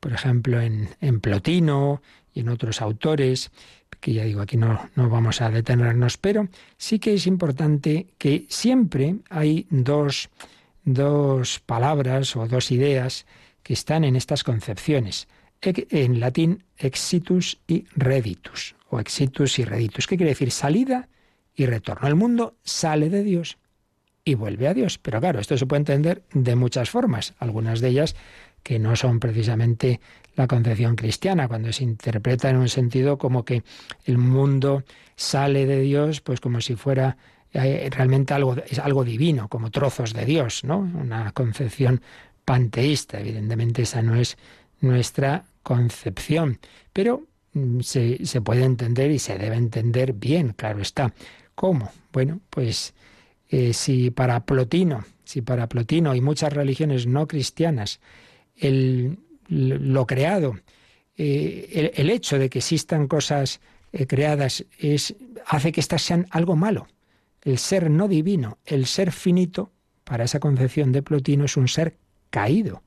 [0.00, 2.00] por ejemplo, en, en Plotino
[2.32, 3.50] y en otros autores,
[3.92, 8.46] Aquí ya digo, aquí no, no vamos a detenernos, pero sí que es importante que
[8.48, 10.30] siempre hay dos,
[10.84, 13.26] dos palabras o dos ideas
[13.68, 15.28] que están en estas concepciones.
[15.60, 20.06] En latín, exitus y reditus, o exitus y reditus.
[20.06, 20.50] ¿Qué quiere decir?
[20.50, 21.10] Salida
[21.54, 22.08] y retorno.
[22.08, 23.58] El mundo sale de Dios
[24.24, 24.96] y vuelve a Dios.
[24.96, 28.16] Pero claro, esto se puede entender de muchas formas, algunas de ellas
[28.62, 30.00] que no son precisamente
[30.34, 33.64] la concepción cristiana, cuando se interpreta en un sentido como que
[34.06, 34.82] el mundo
[35.14, 37.18] sale de Dios, pues como si fuera
[37.52, 40.78] eh, realmente algo, algo divino, como trozos de Dios, ¿no?
[40.78, 42.00] Una concepción
[42.48, 43.20] panteísta.
[43.20, 44.38] Evidentemente esa no es
[44.80, 46.58] nuestra concepción,
[46.94, 51.12] pero mm, se, se puede entender y se debe entender bien, claro está.
[51.54, 51.92] ¿Cómo?
[52.10, 52.94] Bueno, pues
[53.50, 58.00] eh, si para Plotino, si para Plotino y muchas religiones no cristianas
[58.56, 60.58] el, lo creado,
[61.18, 63.60] eh, el, hecho de que existan cosas
[63.92, 65.14] eh, creadas es,
[65.46, 66.86] hace que éstas sean algo malo.
[67.42, 69.70] El ser no divino, el ser finito,
[70.04, 71.98] para esa concepción de Plotino, es un ser
[72.30, 72.82] caído,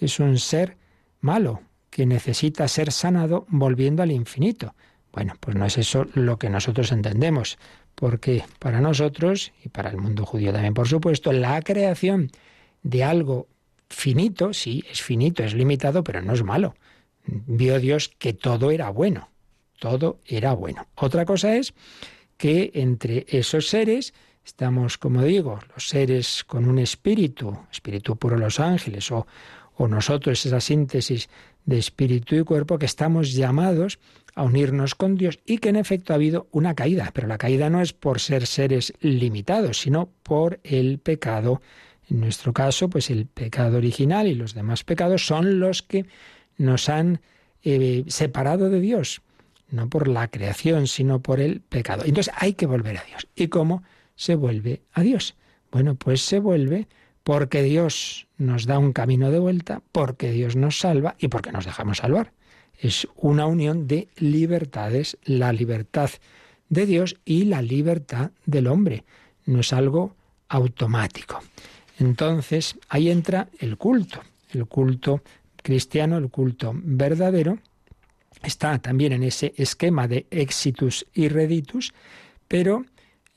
[0.00, 0.76] es un ser
[1.20, 4.74] malo, que necesita ser sanado volviendo al infinito.
[5.12, 7.56] Bueno, pues no es eso lo que nosotros entendemos
[7.94, 12.30] porque para nosotros, y para el mundo judío también por supuesto, la creación
[12.82, 13.48] de algo
[13.88, 16.74] finito, sí, es finito, es limitado, pero no es malo.
[17.26, 19.28] Vio Dios que todo era bueno,
[19.78, 20.86] todo era bueno.
[20.96, 21.74] Otra cosa es
[22.36, 24.12] que entre esos seres
[24.44, 29.26] estamos, como digo, los seres con un espíritu, espíritu puro los ángeles, o,
[29.76, 31.28] o nosotros esa síntesis
[31.64, 33.98] de espíritu y cuerpo, que estamos llamados
[34.34, 37.70] a unirnos con Dios y que en efecto ha habido una caída, pero la caída
[37.70, 41.62] no es por ser seres limitados, sino por el pecado.
[42.10, 46.04] En nuestro caso, pues el pecado original y los demás pecados son los que
[46.58, 47.20] nos han
[47.62, 49.22] eh, separado de Dios,
[49.70, 52.02] no por la creación, sino por el pecado.
[52.04, 53.26] Entonces hay que volver a Dios.
[53.34, 53.82] ¿Y cómo
[54.16, 55.34] se vuelve a Dios?
[55.70, 56.88] Bueno, pues se vuelve
[57.22, 61.64] porque Dios nos da un camino de vuelta, porque Dios nos salva y porque nos
[61.64, 62.32] dejamos salvar
[62.78, 66.10] es una unión de libertades, la libertad
[66.68, 69.04] de Dios y la libertad del hombre.
[69.46, 70.14] No es algo
[70.48, 71.40] automático.
[71.98, 75.22] Entonces, ahí entra el culto, el culto
[75.62, 77.58] cristiano, el culto verdadero,
[78.42, 81.94] está también en ese esquema de exitus y reditus,
[82.48, 82.84] pero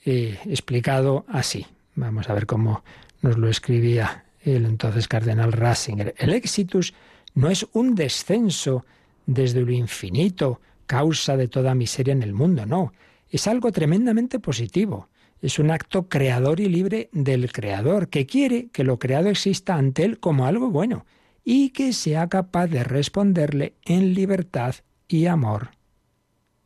[0.08, 1.66] explicado así.
[1.96, 2.84] Vamos a ver cómo
[3.22, 6.16] nos lo escribía el entonces cardenal Ratzinger.
[6.18, 6.94] El exitus
[7.34, 8.86] no es un descenso
[9.26, 12.66] desde lo infinito, causa de toda miseria en el mundo.
[12.66, 12.94] No,
[13.30, 15.10] es algo tremendamente positivo.
[15.42, 20.04] Es un acto creador y libre del Creador, que quiere que lo creado exista ante
[20.04, 21.06] Él como algo bueno
[21.44, 24.76] y que sea capaz de responderle en libertad
[25.08, 25.70] y amor.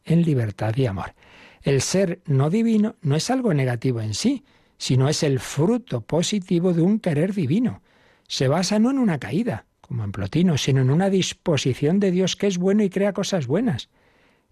[0.05, 1.13] En libertad y amor.
[1.63, 4.43] El ser no divino no es algo negativo en sí,
[4.77, 7.81] sino es el fruto positivo de un querer divino.
[8.27, 12.35] Se basa no en una caída, como en Plotino, sino en una disposición de Dios
[12.35, 13.89] que es bueno y crea cosas buenas.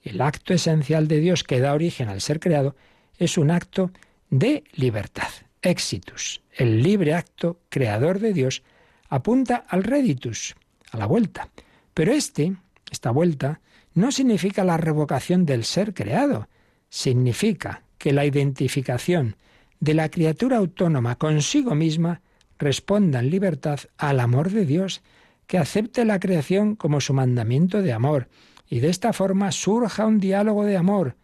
[0.04, 2.76] El acto esencial de Dios que da origen al ser creado
[3.18, 3.92] es un acto
[4.30, 5.30] de libertad.
[5.62, 8.64] Exitus, el libre acto creador de Dios,
[9.10, 10.56] apunta al reditus,
[10.92, 11.50] a la vuelta.
[11.94, 12.56] Pero este,
[12.92, 13.62] esta vuelta,
[13.94, 16.48] no significa la revocación del ser creado,
[16.90, 19.36] significa que la identificación
[19.80, 22.22] de la criatura autónoma consigo misma
[22.58, 25.02] responda en libertad al amor de Dios
[25.48, 28.28] que acepte la creación como su mandamiento de amor,
[28.70, 31.16] y de esta forma surja un diálogo de amor,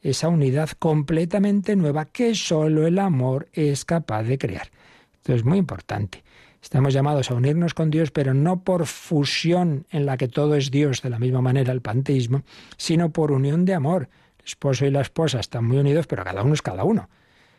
[0.00, 4.70] esa unidad completamente nueva que sólo el amor es capaz de crear.
[5.14, 6.22] Esto es muy importante.
[6.62, 10.70] Estamos llamados a unirnos con Dios, pero no por fusión en la que todo es
[10.70, 12.42] Dios, de la misma manera el panteísmo,
[12.76, 14.08] sino por unión de amor.
[14.44, 17.08] Esposo y la esposa están muy unidos, pero cada uno es cada uno.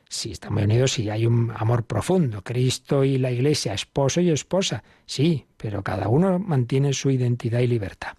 [0.08, 2.44] Sí, están muy unidos sí hay un amor profundo.
[2.44, 4.84] Cristo y la Iglesia, esposo y esposa.
[5.06, 8.14] Sí, pero cada uno mantiene su identidad y libertad.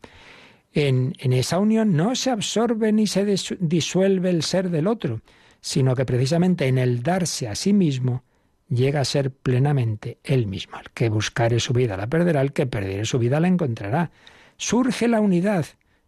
[0.73, 3.25] En, en esa unión no se absorbe ni se
[3.61, 5.21] disuelve el ser del otro,
[5.61, 8.25] sino que precisamente en el darse a sí mismo
[8.69, 10.79] llega a ser plenamente él mismo.
[10.79, 14.11] El que buscare su vida la perderá, el que perdiere su vida la encontrará.
[14.57, 15.67] Surge la unidad,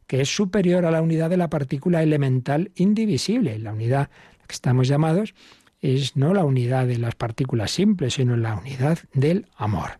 [0.09, 4.47] que es superior a la unidad de la partícula elemental indivisible, la unidad a la
[4.47, 5.35] que estamos llamados
[5.81, 9.99] es no la unidad de las partículas simples, sino la unidad del amor.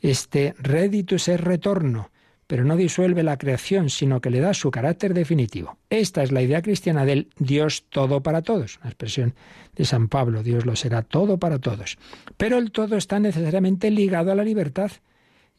[0.00, 2.10] Este reditus es retorno,
[2.46, 5.76] pero no disuelve la creación, sino que le da su carácter definitivo.
[5.90, 9.34] Esta es la idea cristiana del Dios todo para todos, una expresión
[9.76, 11.98] de San Pablo, Dios lo será todo para todos.
[12.38, 14.90] Pero el todo está necesariamente ligado a la libertad,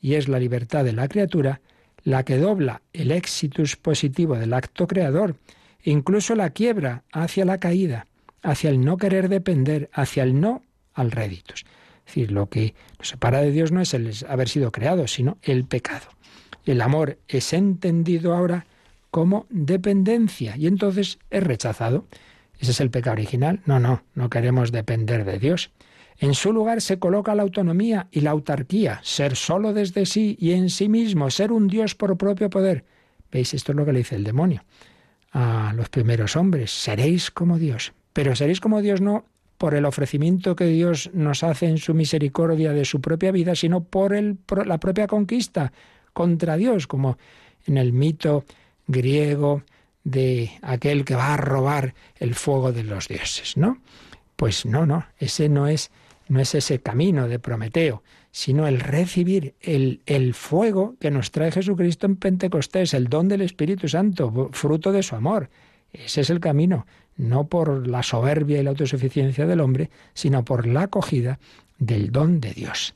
[0.02, 1.62] y es la libertad de la criatura
[2.04, 5.36] la que dobla el exitus positivo del acto creador,
[5.84, 8.08] incluso la quiebra hacia la caída,
[8.42, 10.64] hacia el no querer depender, hacia el no
[10.94, 11.66] al réditos.
[12.06, 15.38] Es decir, lo que nos separa de Dios no es el haber sido creado, sino
[15.42, 16.08] el pecado.
[16.66, 18.66] El amor es entendido ahora
[19.12, 22.06] como dependencia y entonces es rechazado.
[22.60, 23.62] ¿Ese es el pecado original?
[23.66, 25.72] No, no, no queremos depender de Dios.
[26.18, 30.52] En su lugar se coloca la autonomía y la autarquía, ser solo desde sí y
[30.52, 32.86] en sí mismo, ser un Dios por propio poder.
[33.32, 33.54] ¿Veis?
[33.54, 34.64] Esto es lo que le dice el demonio
[35.32, 36.72] a los primeros hombres.
[36.72, 37.94] Seréis como Dios.
[38.14, 39.26] Pero seréis como Dios no
[39.58, 43.84] por el ofrecimiento que Dios nos hace en su misericordia de su propia vida, sino
[43.84, 45.72] por, el, la propia conquista
[46.14, 47.18] contra Dios, como
[47.66, 48.46] en el mito
[48.88, 49.64] griego
[50.04, 53.80] de aquel que va a robar el fuego de los dioses, ¿no?
[54.36, 55.92] Pues no, no, ese no es,
[56.34, 61.52] no es ese camino de Prometeo, sino el recibir el, el fuego que nos trae
[61.52, 65.52] Jesucristo en Pentecostés, el don del Espíritu Santo, fruto de su amor.
[65.94, 70.66] Ese es el camino, no por la soberbia y la autosuficiencia del hombre, sino por
[70.66, 71.40] la acogida
[71.78, 72.96] del don de Dios.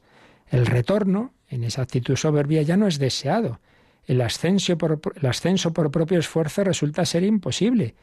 [0.50, 3.60] El retorno, en esa actitud soberbia, ya no es deseado.
[4.08, 7.94] El ascenso por, el ascenso por propio esfuerzo resulta ser imposible.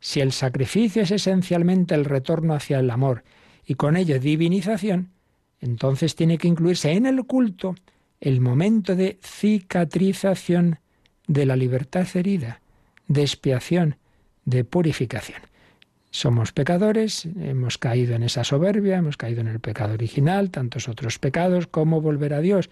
[0.00, 3.22] Si el sacrificio es esencialmente el retorno hacia el amor
[3.70, 5.12] y con ello divinización,
[5.60, 7.76] entonces tiene que incluirse en el culto
[8.20, 10.80] el momento de cicatrización
[11.28, 12.62] de la libertad herida,
[13.06, 13.94] de expiación,
[14.44, 15.42] de purificación.
[16.10, 21.20] Somos pecadores, hemos caído en esa soberbia, hemos caído en el pecado original, tantos otros
[21.20, 22.70] pecados, ¿cómo volver a Dios?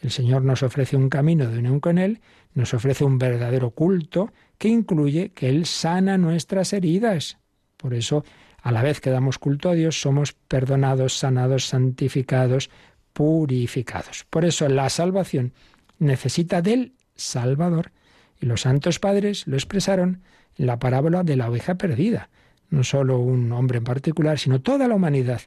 [0.00, 2.20] El Señor nos ofrece un camino de unión con Él,
[2.54, 7.36] nos ofrece un verdadero culto que incluye que Él sana nuestras heridas.
[7.76, 8.24] Por eso,
[8.62, 12.70] a la vez que damos culto a Dios, somos perdonados, sanados, santificados,
[13.12, 14.26] purificados.
[14.28, 15.52] Por eso la salvación
[15.98, 17.92] necesita del Salvador.
[18.40, 20.22] Y los santos padres lo expresaron
[20.58, 22.28] en la parábola de la oveja perdida
[22.70, 25.42] no solo un hombre en particular, sino toda la humanidad.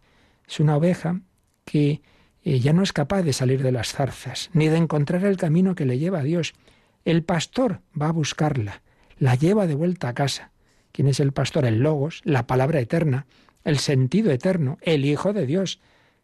[0.47, 1.21] Es una oveja
[1.65, 2.01] que
[2.43, 5.75] eh, ya no es capaz de salir de las zarzas, ni de encontrar el camino
[5.75, 6.53] que le lleva a Dios.
[7.05, 8.81] El pastor va a buscarla,
[9.17, 10.51] la lleva de vuelta a casa.
[10.91, 11.65] ¿Quién es el pastor?
[11.65, 13.25] El Logos, la palabra eterna,
[13.63, 15.79] el sentido eterno, el Hijo de Dios,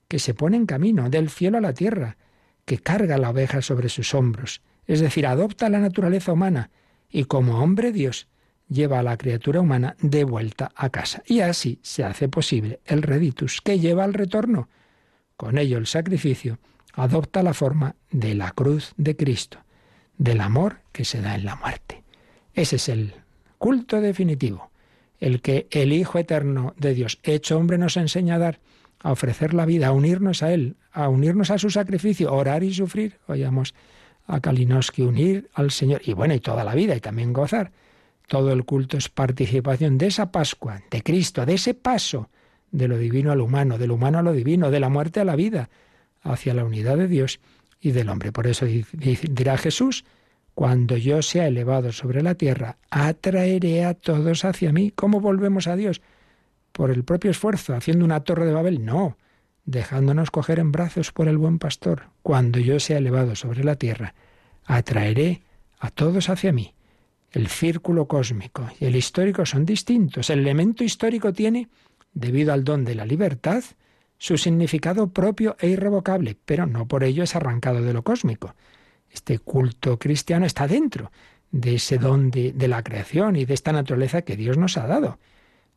[0.08, 2.18] que se pone en camino del cielo a la tierra,
[2.66, 6.70] que carga la oveja sobre sus hombros, es decir, adopta la naturaleza humana
[7.10, 8.28] y como hombre Dios
[8.68, 11.24] lleva a la criatura humana de vuelta a casa.
[11.26, 14.70] Y así se hace posible el reditus, que lleva al retorno.
[15.38, 16.60] Con ello el sacrificio
[16.94, 19.60] adopta la forma de la cruz de Cristo,
[20.18, 22.04] del amor que se da en la muerte.
[22.54, 23.14] Ese es el
[23.66, 24.70] culto definitivo,
[25.20, 28.60] el que el Hijo Eterno de Dios, hecho hombre, nos enseña a dar,
[29.00, 32.72] a ofrecer la vida, a unirnos a Él, a unirnos a su sacrificio, orar y
[32.72, 33.18] sufrir.
[33.26, 33.74] Oíamos
[34.28, 37.72] a Kalinowski unir al Señor, y bueno, y toda la vida, y también gozar
[38.28, 42.30] todo el culto es participación de esa Pascua, de Cristo, de ese paso
[42.70, 45.22] de lo divino a lo humano, de lo humano a lo divino, de la muerte
[45.22, 45.72] a la vida,
[46.22, 47.40] hacia la unidad de Dios
[47.82, 48.32] y del hombre.
[48.32, 50.06] Por eso dirá Jesús,
[50.56, 54.92] cuando yo sea elevado sobre la tierra, atraeré a todos hacia mí.
[54.96, 56.02] ¿Cómo volvemos a Dios?
[56.72, 58.84] ¿Por el propio esfuerzo, haciendo una torre de Babel?
[58.84, 59.18] No,
[59.66, 62.04] dejándonos coger en brazos por el buen pastor.
[62.24, 64.16] Cuando yo sea elevado sobre la tierra,
[64.66, 65.44] atraeré
[65.80, 66.74] a todos hacia mí
[67.36, 70.30] el círculo cósmico y el histórico son distintos.
[70.30, 71.68] El elemento histórico tiene,
[72.14, 73.62] debido al don de la libertad,
[74.18, 78.56] su significado propio e irrevocable, pero no por ello es arrancado de lo cósmico.
[79.16, 81.10] Este culto cristiano está dentro
[81.50, 85.20] de ese don de, la creación y de esta naturaleza que Dios nos ha dado.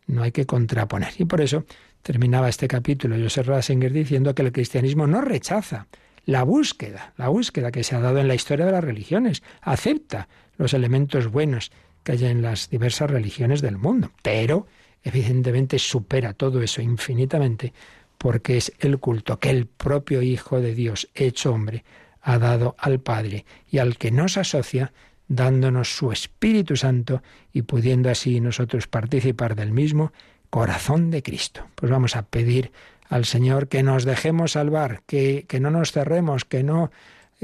[0.09, 1.13] No hay que contraponer.
[1.19, 1.65] Y por eso
[2.03, 5.87] terminaba este capítulo Joseph Ratzinger diciendo que el cristianismo no rechaza
[6.25, 10.29] la búsqueda, la búsqueda que se ha dado en la historia de las religiones, acepta
[10.57, 11.71] los elementos buenos
[12.03, 14.67] que hay en las diversas religiones del mundo, pero
[15.05, 17.73] evidentemente supera todo eso infinitamente
[18.19, 21.85] porque es el culto que el propio Hijo de Dios, hecho hombre,
[22.23, 24.93] ha dado al Padre y al que nos asocia
[25.29, 30.13] dándonos su Espíritu Santo y pudiendo así nosotros participar del mismo
[30.51, 31.67] corazón de Cristo.
[31.75, 32.73] Pues vamos a pedir
[33.09, 36.91] al Señor que nos dejemos salvar, que, que no nos cerremos, que no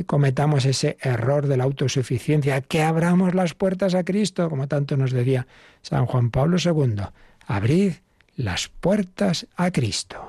[0.07, 5.12] cometamos ese error de la autosuficiencia, que abramos las puertas a Cristo, como tanto nos
[5.12, 5.47] decía
[5.83, 7.03] San Juan Pablo II.
[7.47, 7.93] Abrid
[8.37, 10.20] las puertas a Cristo.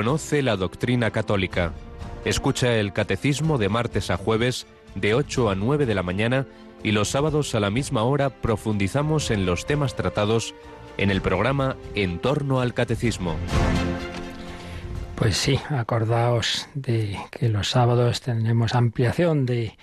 [0.00, 1.74] Conoce la doctrina católica.
[2.24, 6.46] Escucha el catecismo de martes a jueves de 8 a 9 de la mañana
[6.82, 10.54] y los sábados a la misma hora profundizamos en los temas tratados
[10.96, 13.36] en el programa En torno al catecismo.
[15.16, 19.76] Pues sí, acordaos de que los sábados tendremos ampliación de,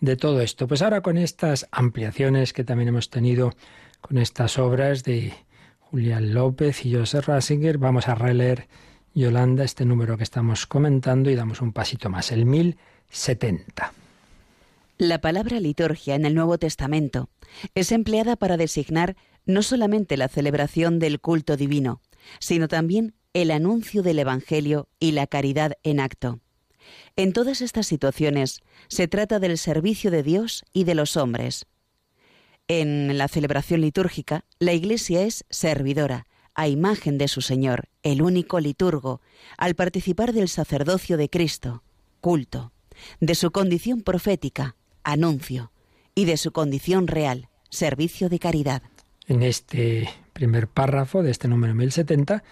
[0.00, 0.68] de todo esto.
[0.68, 3.54] Pues ahora con estas ampliaciones que también hemos tenido
[4.02, 5.32] con estas obras de
[5.80, 8.68] Julián López y José Rasinger, vamos a releer
[9.14, 13.92] Yolanda este número que estamos comentando y damos un pasito más, el 1070.
[14.98, 17.28] La palabra liturgia en el Nuevo Testamento
[17.74, 22.00] es empleada para designar no solamente la celebración del culto divino,
[22.38, 26.40] sino también el anuncio del Evangelio y la caridad en acto.
[27.16, 31.66] En todas estas situaciones se trata del servicio de Dios y de los hombres.
[32.68, 38.60] En la celebración litúrgica, la Iglesia es servidora, a imagen de su Señor, el único
[38.60, 39.20] liturgo,
[39.56, 41.82] al participar del sacerdocio de Cristo,
[42.20, 42.72] culto,
[43.20, 45.72] de su condición profética, anuncio,
[46.14, 48.82] y de su condición real, servicio de caridad.
[49.26, 52.42] En este primer párrafo de este número 1070,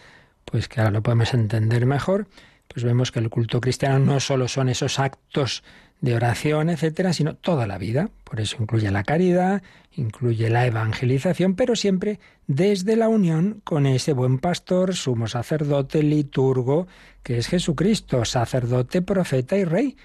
[0.45, 2.29] pues que ahora lo podemos entender mejor,
[2.69, 5.63] pues vemos que el culto cristiano no solo son esos actos
[6.01, 8.11] de oración, etcétera, sino toda la vida.
[8.25, 14.13] Por eso incluye la caridad, incluye la evangelización, pero siempre desde la unión con ese
[14.13, 16.87] buen pastor, sumo sacerdote, liturgo,
[17.23, 19.97] que es Jesucristo, sacerdote, profeta y rey.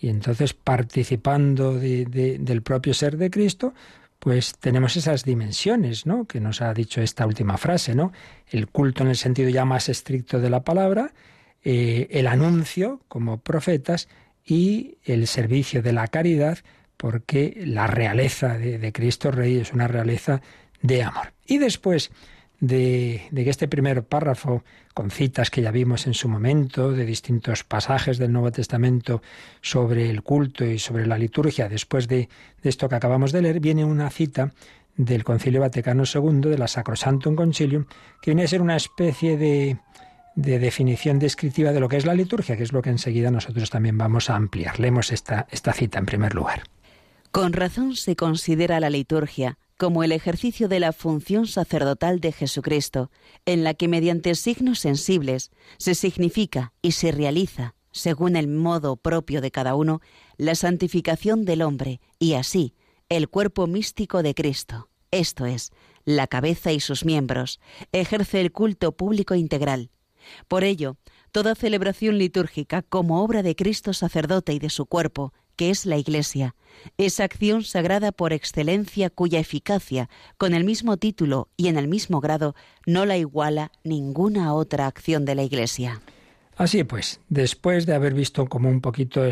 [0.00, 3.74] Y entonces, participando del propio ser de Cristo,
[4.18, 6.24] pues tenemos esas dimensiones, ¿no?
[6.24, 8.12] Que nos ha dicho esta última frase, ¿no?
[8.48, 11.12] El culto en el sentido ya más estricto de la palabra,
[11.62, 14.08] eh, el anuncio como profetas
[14.44, 16.58] y el servicio de la caridad,
[16.96, 20.42] porque la realeza de, Cristo Rey es una realeza
[20.82, 21.32] de amor.
[21.46, 22.10] Y después
[22.60, 28.18] de, este primer párrafo, con citas que ya vimos en su momento, de distintos pasajes
[28.18, 29.22] del Nuevo Testamento
[29.60, 32.28] sobre el culto y sobre la liturgia, después de,
[32.62, 34.52] de esto que acabamos de leer, viene una cita
[34.96, 37.86] del Concilio Vaticano II, de la Sacrosantum Concilium,
[38.22, 39.78] que viene a ser una especie de,
[40.34, 43.70] de definición descriptiva de lo que es la liturgia, que es lo que enseguida nosotros
[43.70, 44.80] también vamos a ampliar.
[44.80, 46.64] Leemos esta, esta cita en primer lugar.
[47.30, 53.10] Con razón se considera la liturgia como el ejercicio de la función sacerdotal de Jesucristo,
[53.44, 59.40] en la que mediante signos sensibles se significa y se realiza, según el modo propio
[59.40, 60.00] de cada uno,
[60.36, 62.74] la santificación del hombre y así
[63.08, 65.72] el cuerpo místico de Cristo, esto es,
[66.04, 67.60] la cabeza y sus miembros,
[67.92, 69.90] ejerce el culto público integral,
[70.48, 70.96] por ello,
[71.32, 75.96] toda celebración litúrgica como obra de Cristo sacerdote y de su cuerpo, que es la
[75.96, 76.54] Iglesia,
[76.98, 82.20] es acción sagrada por excelencia cuya eficacia, con el mismo título y en el mismo
[82.20, 82.54] grado,
[82.86, 86.00] no la iguala ninguna otra acción de la Iglesia.
[86.56, 89.24] Así pues, después de haber visto como un poquito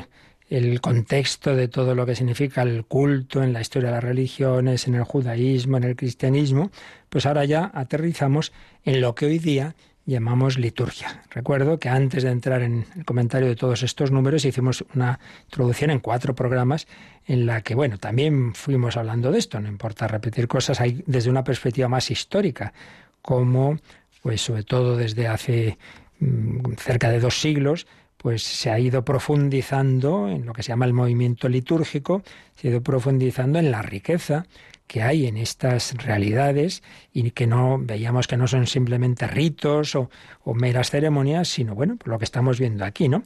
[0.48, 4.86] el contexto de todo lo que significa el culto en la historia de las religiones,
[4.86, 6.70] en el judaísmo, en el cristianismo,
[7.08, 8.52] pues ahora ya aterrizamos
[8.84, 11.22] en lo que hoy día llamamos liturgia.
[11.30, 15.90] Recuerdo que antes de entrar en el comentario de todos estos números hicimos una introducción
[15.90, 16.86] en cuatro programas
[17.26, 21.30] en la que, bueno, también fuimos hablando de esto, no importa repetir cosas, hay desde
[21.30, 22.72] una perspectiva más histórica,
[23.20, 23.78] como,
[24.22, 25.78] pues sobre todo desde hace
[26.18, 27.86] mm, cerca de dos siglos,
[28.16, 32.22] pues se ha ido profundizando en lo que se llama el movimiento litúrgico,
[32.56, 34.46] se ha ido profundizando en la riqueza
[34.86, 40.10] que hay en estas realidades y que no veíamos que no son simplemente ritos o,
[40.54, 43.22] meras ceremonias, sino bueno, lo que estamos viendo aquí, ¿no?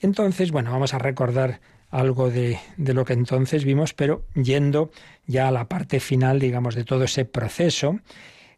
[0.00, 4.90] Entonces, bueno, vamos a recordar algo de, lo que entonces vimos, pero yendo
[5.26, 7.98] ya a la parte final, digamos, de todo ese proceso.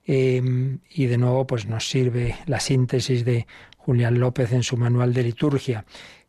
[0.07, 3.47] Eh, y de nuevo, pues nos sirve la síntesis de
[3.77, 5.85] Julián López en su manual de liturgia.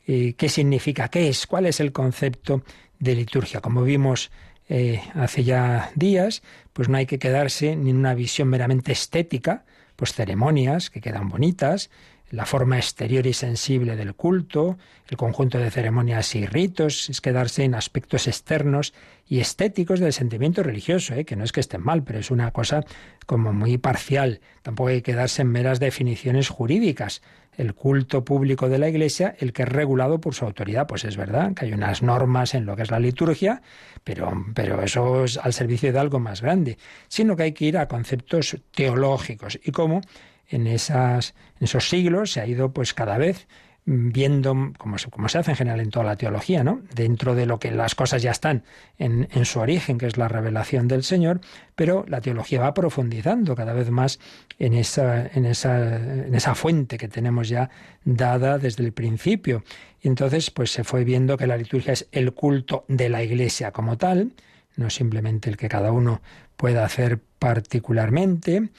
[0.08, 1.10] Eh, ¿Qué significa?
[1.10, 1.48] ¿Qué es?
[1.48, 2.64] ¿Cuál es el concepto
[3.00, 3.62] de liturgia?
[3.62, 4.32] Como vimos
[4.74, 9.66] eh, hace ya días, pues no hay que quedarse ni en una visión meramente estética,
[9.98, 11.90] pues ceremonias que quedan bonitas,
[12.30, 14.78] la forma exterior y sensible del culto,
[15.10, 18.94] el conjunto de ceremonias y ritos, es quedarse en aspectos externos
[19.28, 21.26] y estéticos del sentimiento religioso, ¿eh?
[21.26, 22.86] que no es que estén mal, pero es una cosa
[23.26, 24.40] como muy parcial.
[24.62, 27.22] Tampoco hay que quedarse en meras definiciones jurídicas
[27.58, 30.88] el culto público de la Iglesia el que es regulado por su autoridad.
[30.88, 33.62] Pues es verdad que hay unas normas en lo que es la liturgia,
[34.04, 36.78] pero, pero eso es al servicio de algo más grande,
[37.08, 40.02] sino que hay que ir a conceptos teológicos y cómo
[40.48, 43.48] en, esas, en esos siglos se ha ido pues cada vez
[43.86, 46.82] viendo, como se, hace en general en toda la teología, ¿no?
[46.94, 48.64] dentro de lo que las cosas ya están
[49.00, 51.42] en, en, su origen, que es la revelación del Señor,
[51.76, 54.20] pero la teología va profundizando cada vez más
[54.60, 57.70] en esa, en esa, en esa fuente que tenemos ya
[58.06, 59.64] dada desde el principio.
[60.00, 63.72] Y entonces, pues se fue viendo que la liturgia es el culto de la Iglesia
[63.72, 64.34] como tal,
[64.76, 66.22] no simplemente el que cada uno
[66.56, 68.70] pueda hacer particularmente,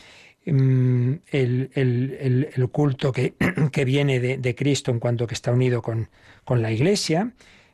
[0.45, 3.34] Mm, el, el, culto que,
[3.72, 6.09] que viene de, de, Cristo en cuanto que está unido con,
[6.45, 7.32] con, la Iglesia.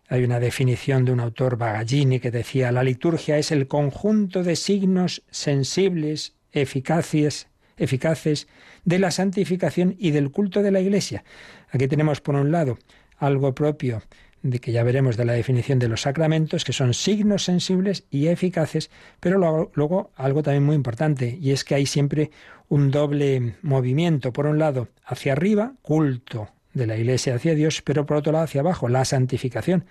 [0.08, 4.54] Hay una definición de un autor Bagallini que decía, la liturgia es el conjunto de
[4.54, 7.48] signos sensibles, eficaces,
[7.78, 8.48] eficaces
[8.84, 11.24] de la santificación y del culto de la Iglesia.
[11.70, 12.78] Aquí tenemos por un lado
[13.16, 14.02] algo propio
[14.42, 18.28] de que ya veremos de la definición de los sacramentos, que son signos sensibles y
[18.28, 22.30] eficaces, pero luego, luego, algo también muy importante, y es que hay siempre
[22.68, 24.32] un doble movimiento.
[24.32, 28.44] Por un lado, hacia arriba, culto de la Iglesia hacia Dios, pero por otro lado,
[28.44, 29.84] hacia abajo, la santificación.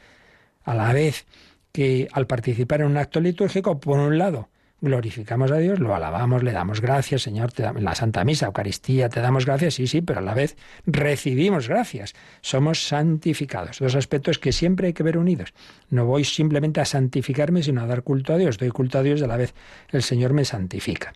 [0.64, 1.26] A la vez
[1.72, 4.50] que al participar en un acto litúrgico, por un lado,
[4.80, 9.10] glorificamos a Dios, lo alabamos, le damos gracias, Señor, te en la Santa Misa, Eucaristía,
[9.10, 10.56] te damos gracias, sí, sí, pero a la vez
[10.86, 12.14] recibimos gracias.
[12.42, 13.80] Somos santificados.
[13.80, 15.54] Dos aspectos que siempre hay que ver unidos.
[15.90, 18.58] No voy simplemente a santificarme, sino a dar culto a Dios.
[18.58, 19.54] Doy culto a Dios y a la vez
[19.90, 21.14] el Señor me santifica.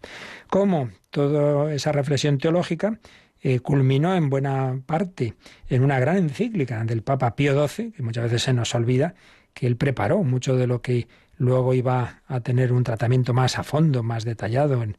[0.50, 3.00] ¿Cómo toda esa reflexión teológica
[3.44, 5.34] eh, culminó en buena parte
[5.68, 9.16] en una gran encíclica del Papa Pío XII, que muchas veces se nos olvida,
[9.54, 11.08] que él preparó mucho de lo que
[11.42, 14.96] luego iba a tener un tratamiento más a fondo, más detallado en,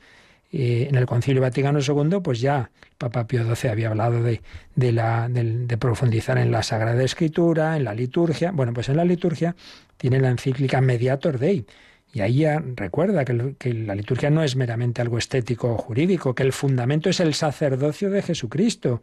[0.51, 4.43] eh, el Concilio Vaticano II, pues ya Papa Pío XII había hablado de,
[4.75, 8.51] de, la, de, profundizar en la Sagrada Escritura, en la liturgia.
[8.51, 9.55] Bueno, pues en la liturgia
[9.97, 11.65] tiene la encíclica Mediator Dei.
[12.13, 16.43] Y ahí ya recuerda que la liturgia no es meramente algo estético o jurídico, que
[16.43, 19.01] el fundamento es el sacerdocio de Jesucristo,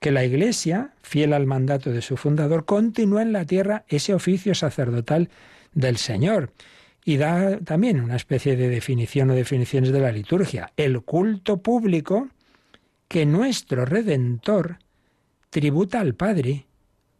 [0.00, 4.54] que la Iglesia, fiel al mandato de su fundador, continúa en la tierra ese oficio
[4.54, 5.30] sacerdotal
[5.74, 6.52] del Señor.
[7.04, 10.72] Y da también una especie de definición o definiciones de la liturgia.
[10.76, 12.28] El culto público
[13.08, 14.78] que nuestro Redentor
[15.50, 16.66] tributa al Padre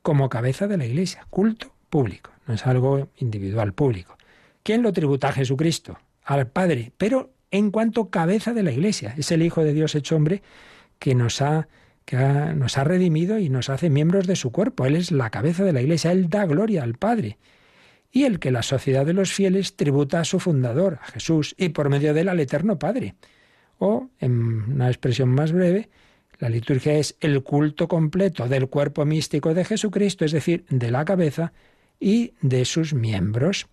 [0.03, 1.26] como cabeza de la Iglesia.
[1.30, 4.16] Culto público, no es algo individual, público.
[4.62, 5.98] ¿Quién lo tributa a Jesucristo?
[6.24, 9.14] Al Padre, pero en cuanto cabeza de la Iglesia.
[9.18, 10.42] Es el Hijo de Dios hecho hombre
[10.98, 11.68] que nos ha,
[12.05, 14.86] que nos ha redimido y nos hace miembros de su cuerpo.
[14.86, 17.38] Él es la cabeza de la Iglesia, Él da gloria al Padre
[18.12, 21.70] y el que la sociedad de los fieles tributa a su fundador, a Jesús, y
[21.70, 23.14] por medio de él al Eterno Padre.
[23.78, 24.32] O, en
[24.74, 25.88] una expresión más breve,
[26.38, 31.04] la liturgia es el culto completo del cuerpo místico de Jesucristo, es decir, de la
[31.04, 31.52] cabeza
[31.98, 33.68] y de sus miembros.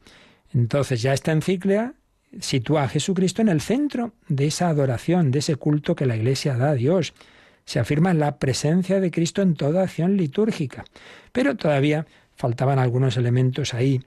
[0.53, 1.95] Entonces ya esta encíclica
[2.39, 6.55] sitúa a Jesucristo en el centro de esa adoración, de ese culto que la Iglesia
[6.55, 7.13] da a Dios.
[7.65, 10.85] Se afirma la presencia de Cristo en toda acción litúrgica.
[11.31, 14.01] Pero todavía faltaban algunos elementos ahí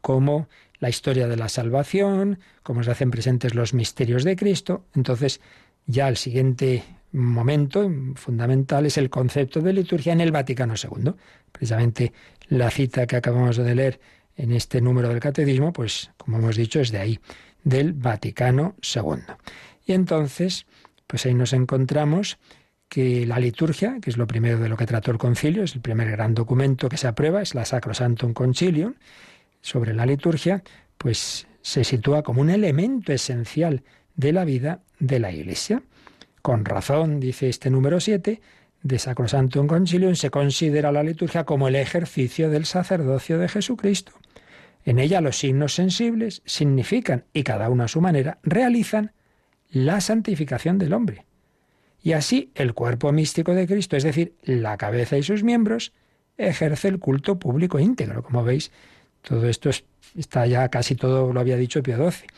[0.00, 4.84] como la historia de la salvación, cómo se hacen presentes los misterios de Cristo.
[4.94, 5.40] Entonces,
[5.86, 6.82] ya el siguiente
[7.12, 11.12] momento fundamental es el concepto de liturgia en el Vaticano II.
[11.52, 12.12] Precisamente
[12.48, 14.00] la cita que acabamos de leer
[14.36, 17.20] en este número del catecismo, pues como hemos dicho, es de ahí,
[17.64, 19.22] del Vaticano II.
[19.86, 20.66] Y entonces,
[21.06, 22.38] pues ahí nos encontramos
[22.88, 25.80] que la liturgia, que es lo primero de lo que trató el concilio, es el
[25.80, 28.94] primer gran documento que se aprueba, es la Sacrosantum Concilium,
[29.60, 30.62] sobre la liturgia,
[30.98, 33.82] pues se sitúa como un elemento esencial
[34.14, 35.82] de la vida de la Iglesia.
[36.42, 38.40] Con razón, dice este número 7,
[38.82, 44.12] de Sacrosantum Concilium, se considera la liturgia como el ejercicio del sacerdocio de Jesucristo.
[44.84, 49.12] En ella los signos sensibles significan, y cada uno a su manera, realizan
[49.70, 51.26] la santificación del hombre.
[52.00, 55.92] Y así el cuerpo místico de Cristo, es decir, la cabeza y sus miembros,
[56.38, 58.22] ejerce el culto público íntegro.
[58.22, 58.70] Como veis,
[59.26, 59.70] todo esto
[60.16, 62.28] está ya casi todo lo había dicho Pío XII.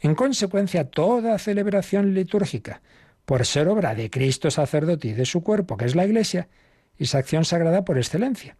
[0.00, 2.80] En consecuencia, toda celebración litúrgica,
[3.26, 6.48] por ser obra de Cristo sacerdote y de su cuerpo, que es la Iglesia,
[6.98, 8.56] es acción sagrada por excelencia,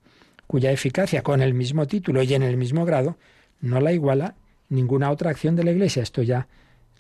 [0.47, 3.17] cuya eficacia con el mismo título y en el mismo grado
[3.63, 4.35] no la iguala
[4.69, 6.03] ninguna otra acción de la Iglesia.
[6.03, 6.47] Esto ya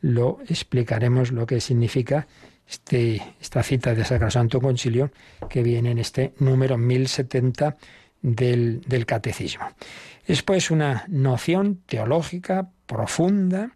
[0.00, 2.26] lo explicaremos lo que significa
[2.66, 5.10] este, esta cita de Sacrosanto Concilio
[5.50, 7.76] que viene en este número 1070
[8.22, 9.66] del, del Catecismo.
[10.28, 13.72] Es pues una noción teológica profunda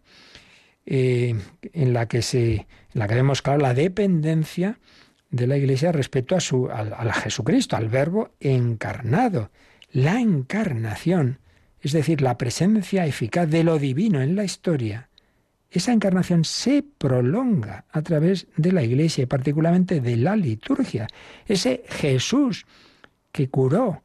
[0.85, 1.35] eh,
[1.73, 4.77] en, la que se, en la que vemos claro la dependencia
[5.31, 9.49] de la Iglesia respecto a, su, a Jesucristo, al Verbo encarnado.
[9.91, 11.39] La encarnación,
[11.81, 15.09] es decir, la presencia eficaz de lo divino en la historia,
[15.71, 21.07] esa encarnación se prolonga a través de la Iglesia y particularmente de la liturgia.
[21.47, 22.67] Ese Jesús
[23.31, 24.03] que curó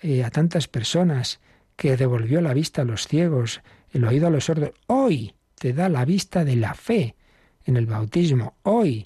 [0.00, 1.40] eh, a tantas personas,
[1.76, 5.88] que devolvió la vista a los ciegos, el oído a los sordos, hoy te da
[5.88, 7.16] la vista de la fe
[7.64, 9.04] en el bautismo, hoy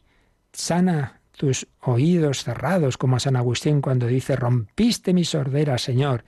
[0.53, 6.25] sana tus oídos cerrados, como a San Agustín cuando dice, rompiste mi sordera, Señor,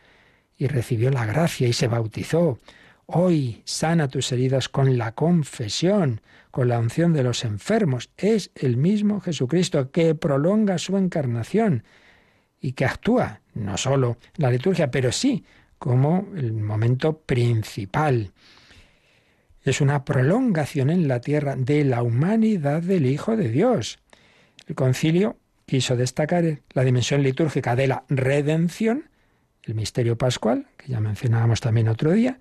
[0.57, 2.59] y recibió la gracia y se bautizó.
[3.07, 6.21] Hoy sana tus heridas con la confesión,
[6.53, 8.11] con la unción de los enfermos.
[8.17, 11.83] Es el mismo Jesucristo que prolonga su encarnación
[12.61, 15.45] y que actúa no solo la liturgia, pero sí
[15.81, 18.33] como el momento principal.
[19.65, 23.99] Es una prolongación en la tierra de la humanidad del Hijo de Dios.
[24.69, 29.09] El concilio quiso destacar la dimensión litúrgica de la redención,
[29.63, 32.39] el misterio pascual, que ya mencionábamos también otro día,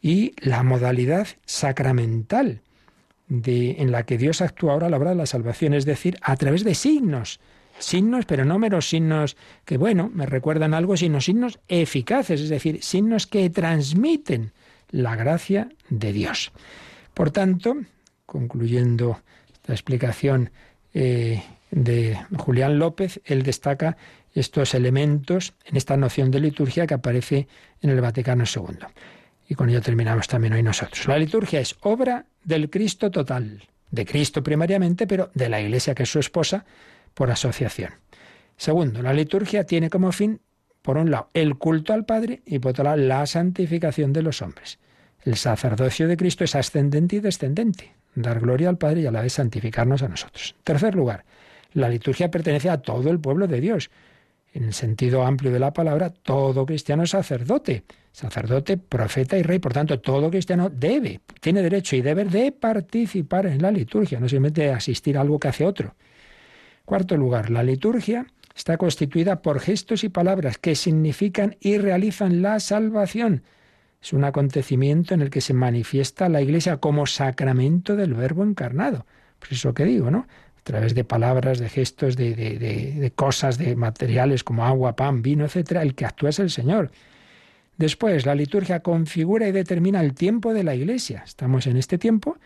[0.00, 2.62] y la modalidad sacramental
[3.28, 6.18] de, en la que Dios actúa ahora a la hora de la salvación, es decir,
[6.20, 7.38] a través de signos.
[7.78, 12.82] Signos, pero no meros signos que, bueno, me recuerdan algo, sino signos eficaces, es decir,
[12.82, 14.52] signos que transmiten
[14.90, 16.52] la gracia de Dios.
[17.14, 17.76] Por tanto,
[18.26, 19.20] concluyendo
[19.52, 20.50] esta explicación
[20.94, 23.96] eh, de Julián López, él destaca
[24.34, 27.48] estos elementos en esta noción de liturgia que aparece
[27.80, 28.78] en el Vaticano II.
[29.48, 31.06] Y con ello terminamos también hoy nosotros.
[31.06, 36.04] La liturgia es obra del Cristo total, de Cristo primariamente, pero de la Iglesia que
[36.04, 36.64] es su esposa
[37.14, 37.92] por asociación.
[38.56, 40.40] Segundo, la liturgia tiene como fin,
[40.82, 44.42] por un lado, el culto al Padre y por otro lado, la santificación de los
[44.42, 44.78] hombres.
[45.24, 49.22] El sacerdocio de Cristo es ascendente y descendente, dar gloria al Padre y a la
[49.22, 50.56] vez santificarnos a nosotros.
[50.64, 51.24] tercer lugar,
[51.72, 53.90] la liturgia pertenece a todo el pueblo de Dios.
[54.52, 59.58] En el sentido amplio de la palabra, todo cristiano es sacerdote sacerdote, profeta y rey.
[59.58, 64.28] Por tanto, todo cristiano debe, tiene derecho y deber de participar en la liturgia, no
[64.28, 65.96] simplemente asistir a algo que hace otro.
[66.92, 72.60] Cuarto lugar, la liturgia está constituida por gestos y palabras que significan y realizan la
[72.60, 73.44] salvación.
[74.02, 79.06] Es un acontecimiento en el que se manifiesta la Iglesia como sacramento del Verbo encarnado.
[79.38, 80.26] Pues eso que digo, ¿no?
[80.58, 85.22] A través de palabras, de gestos, de, de, de cosas, de materiales como agua, pan,
[85.22, 86.90] vino, etcétera, el que actúa es el Señor.
[87.78, 91.22] Después, la liturgia configura y determina el tiempo de la Iglesia.
[91.24, 92.36] Estamos en este tiempo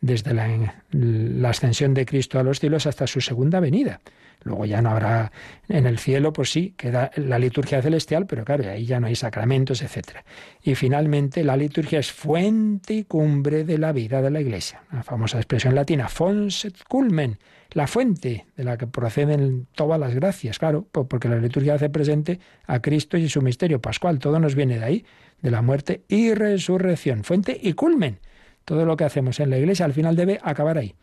[0.00, 4.00] desde la, ascensión de Cristo a los cielos hasta su segunda venida.
[4.44, 5.32] Luego ya no habrá
[5.68, 9.16] en el cielo, pues sí, queda la liturgia celestial, pero claro, ahí ya no hay
[9.16, 10.18] sacramentos, etc.
[10.62, 14.82] Y finalmente, la liturgia es fuente y cumbre de la vida de la Iglesia.
[14.92, 17.38] La famosa expresión latina, fons et culmen,
[17.72, 22.38] la fuente de la que proceden todas las gracias, claro, porque la liturgia hace presente
[22.66, 24.20] a Cristo y su misterio pascual.
[24.20, 25.04] Todo nos viene de ahí,
[25.42, 28.20] de la muerte y resurrección, fuente y culmen.
[28.68, 30.94] Todo lo que hacemos en la iglesia al final debe acabar ahí,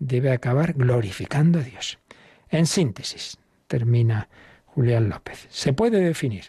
[0.00, 2.00] debe acabar glorificando a Dios.
[2.48, 4.28] En síntesis, termina
[4.66, 6.46] Julián López, se puede definir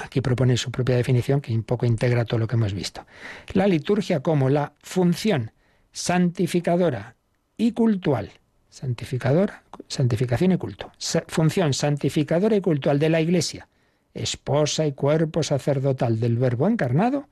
[0.00, 3.06] Aquí propone su propia definición que un poco integra todo lo que hemos visto.
[3.54, 5.52] La liturgia como la función
[5.90, 7.16] santificadora
[7.56, 8.30] y cultual
[8.68, 10.92] santificadora, santificación y culto.
[11.26, 13.66] Función santificadora y cultual de la Iglesia,
[14.14, 17.26] esposa y cuerpo sacerdotal del Verbo encarnado,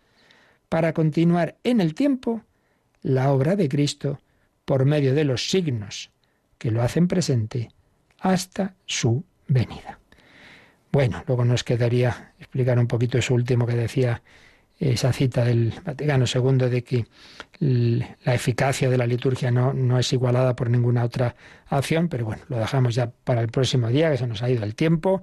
[0.68, 2.42] para continuar en el tiempo
[3.06, 4.18] la obra de Cristo
[4.64, 6.10] por medio de los signos
[6.58, 7.70] que lo hacen presente
[8.18, 10.00] hasta su venida.
[10.90, 14.22] Bueno, luego nos quedaría explicar un poquito eso último que decía
[14.78, 17.06] esa cita del Vaticano II de que
[17.60, 21.36] la eficacia de la liturgia no, no es igualada por ninguna otra
[21.68, 24.64] acción, pero bueno, lo dejamos ya para el próximo día, que se nos ha ido
[24.64, 25.22] el tiempo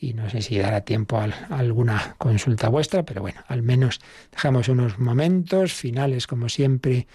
[0.00, 4.68] y no sé si dará tiempo a, alguna consulta vuestra, pero bueno, al menos dejamos
[4.68, 7.06] unos momentos finales, como siempre,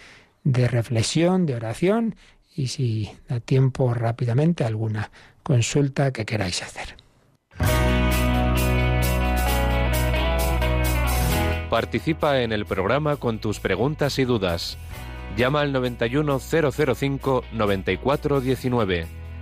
[0.44, 2.16] de reflexión, de oración
[2.56, 5.12] y si da tiempo rápidamente alguna
[5.42, 6.96] consulta que queráis hacer.
[11.70, 14.78] Participa en el programa con tus preguntas y dudas.
[15.36, 19.23] Llama al 91005 9419.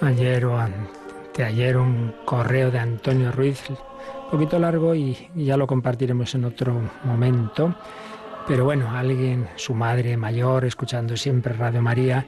[0.00, 6.34] Ayer o anteayer un correo de Antonio Ruiz, un poquito largo y, ya lo compartiremos
[6.34, 7.74] en otro momento.
[8.46, 12.26] Pero bueno, alguien, su madre mayor, escuchando siempre Radio María,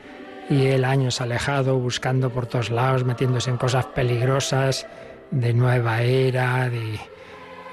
[0.48, 4.86] y él años alejado, buscando por todos lados, metiéndose en cosas peligrosas
[5.30, 6.98] de nueva era, de,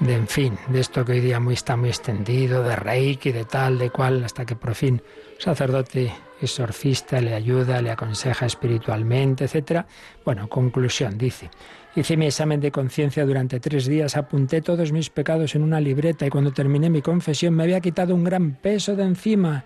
[0.00, 3.44] de en fin, de esto que hoy día muy, está muy extendido, de reiki, de
[3.44, 5.00] tal, de cual, hasta que por fin
[5.38, 6.12] sacerdote
[6.44, 9.84] exorcista le ayuda, le aconseja espiritualmente, etc.
[10.24, 11.50] Bueno, conclusión, dice.
[11.96, 16.26] Hice mi examen de conciencia durante tres días, apunté todos mis pecados en una libreta
[16.26, 19.64] y cuando terminé mi confesión me había quitado un gran peso de encima.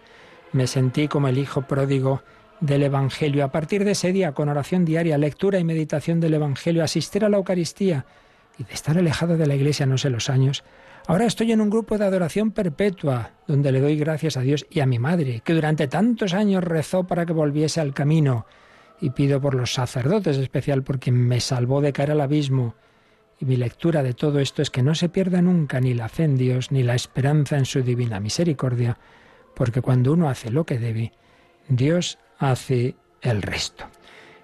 [0.52, 2.22] Me sentí como el hijo pródigo
[2.60, 3.44] del Evangelio.
[3.44, 7.28] A partir de ese día, con oración diaria, lectura y meditación del Evangelio, asistir a
[7.28, 8.04] la Eucaristía
[8.58, 10.64] y de estar alejado de la Iglesia no sé los años,
[11.08, 14.80] Ahora estoy en un grupo de adoración perpetua, donde le doy gracias a Dios y
[14.80, 18.44] a mi madre, que durante tantos años rezó para que volviese al camino.
[19.00, 22.74] Y pido por los sacerdotes, especial por quien me salvó de caer al abismo.
[23.40, 26.24] y mi lectura de todo esto es que no se pierda nunca ni la fe
[26.24, 28.98] en Dios ni la esperanza en su divina misericordia,
[29.54, 31.12] porque cuando uno hace lo que debe,
[31.68, 33.86] Dios hace el resto.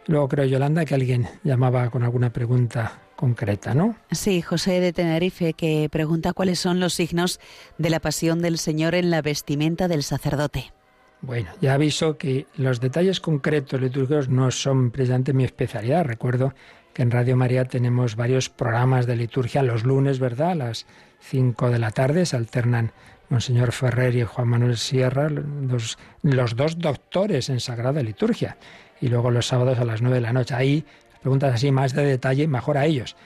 [0.07, 3.97] Luego creo, Yolanda, que alguien llamaba con alguna pregunta concreta, ¿no?
[4.11, 7.41] Sí, José de Tenerife, que pregunta cuáles son los signos
[7.79, 10.73] de la pasión del Señor en la vestimenta del sacerdote.
[11.21, 16.05] Bueno, ya aviso que los detalles concretos litúrgicos no son precisamente mi especialidad.
[16.05, 16.53] Recuerdo
[16.93, 20.51] que en Radio María tenemos varios programas de liturgia los lunes, ¿verdad?
[20.51, 20.87] A las
[21.21, 22.93] 5 de la tarde se alternan
[23.31, 28.59] Monseñor Ferrer y Juan Manuel Sierra, los, los dos doctores en Sagrada Liturgia.
[29.01, 30.55] Y luego los sábados a las 9 de la noche.
[30.55, 30.85] Ahí,
[31.25, 33.17] preguntas así más de detalle, mejor a ellos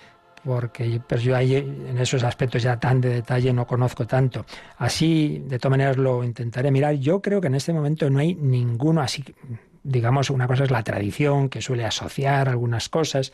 [0.45, 4.47] porque pues yo ahí en esos aspectos ya tan de detalle no conozco tanto.
[4.77, 6.95] Así, de todas maneras, lo intentaré mirar.
[6.95, 9.25] Yo creo que en este momento no hay ninguno así.
[9.83, 13.33] Digamos, una cosa es la tradición que suele asociar algunas cosas,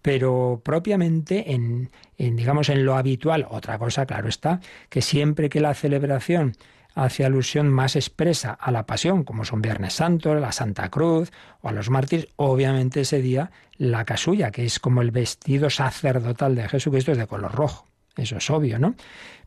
[0.00, 5.60] pero propiamente en, en digamos, en lo habitual, otra cosa, claro está, que siempre que
[5.60, 6.54] la celebración
[6.94, 11.30] hace alusión más expresa a la pasión, como son Viernes Santo, la Santa Cruz
[11.60, 16.54] o a los mártires, obviamente ese día la casulla, que es como el vestido sacerdotal
[16.54, 17.88] de Jesucristo, es de color rojo.
[18.16, 18.94] Eso es obvio, ¿no?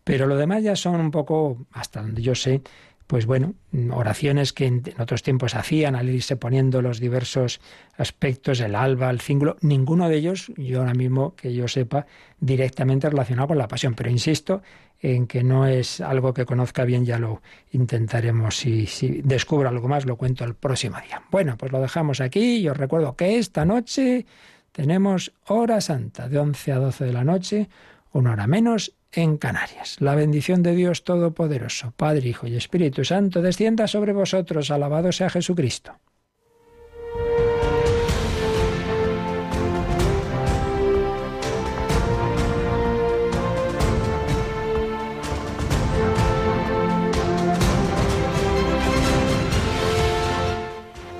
[0.04, 2.62] Pero lo demás ya son un poco, hasta donde yo sé,
[3.08, 3.54] pues bueno,
[3.92, 7.62] oraciones que en otros tiempos hacían al irse poniendo los diversos
[7.98, 12.06] aspectos, el alba, el cíngulo, ninguno de ellos, yo ahora mismo que yo sepa,
[12.42, 13.96] directamente relacionado con la pasión.
[13.96, 14.62] Pero insisto
[15.02, 17.42] en que no es algo que conozca bien, ya lo
[17.72, 18.58] intentaremos.
[18.58, 21.24] Si, si descubro algo más, lo cuento el próximo día.
[21.32, 24.26] Bueno, pues lo dejamos aquí y os recuerdo que esta noche
[24.72, 27.70] tenemos hora santa, de 11 a 12 de la noche,
[28.12, 29.98] una hora menos en Canarias.
[30.00, 34.72] La bendición de Dios Todopoderoso, Padre, Hijo y Espíritu Santo, descienda sobre vosotros.
[34.72, 35.94] Alabado sea Jesucristo.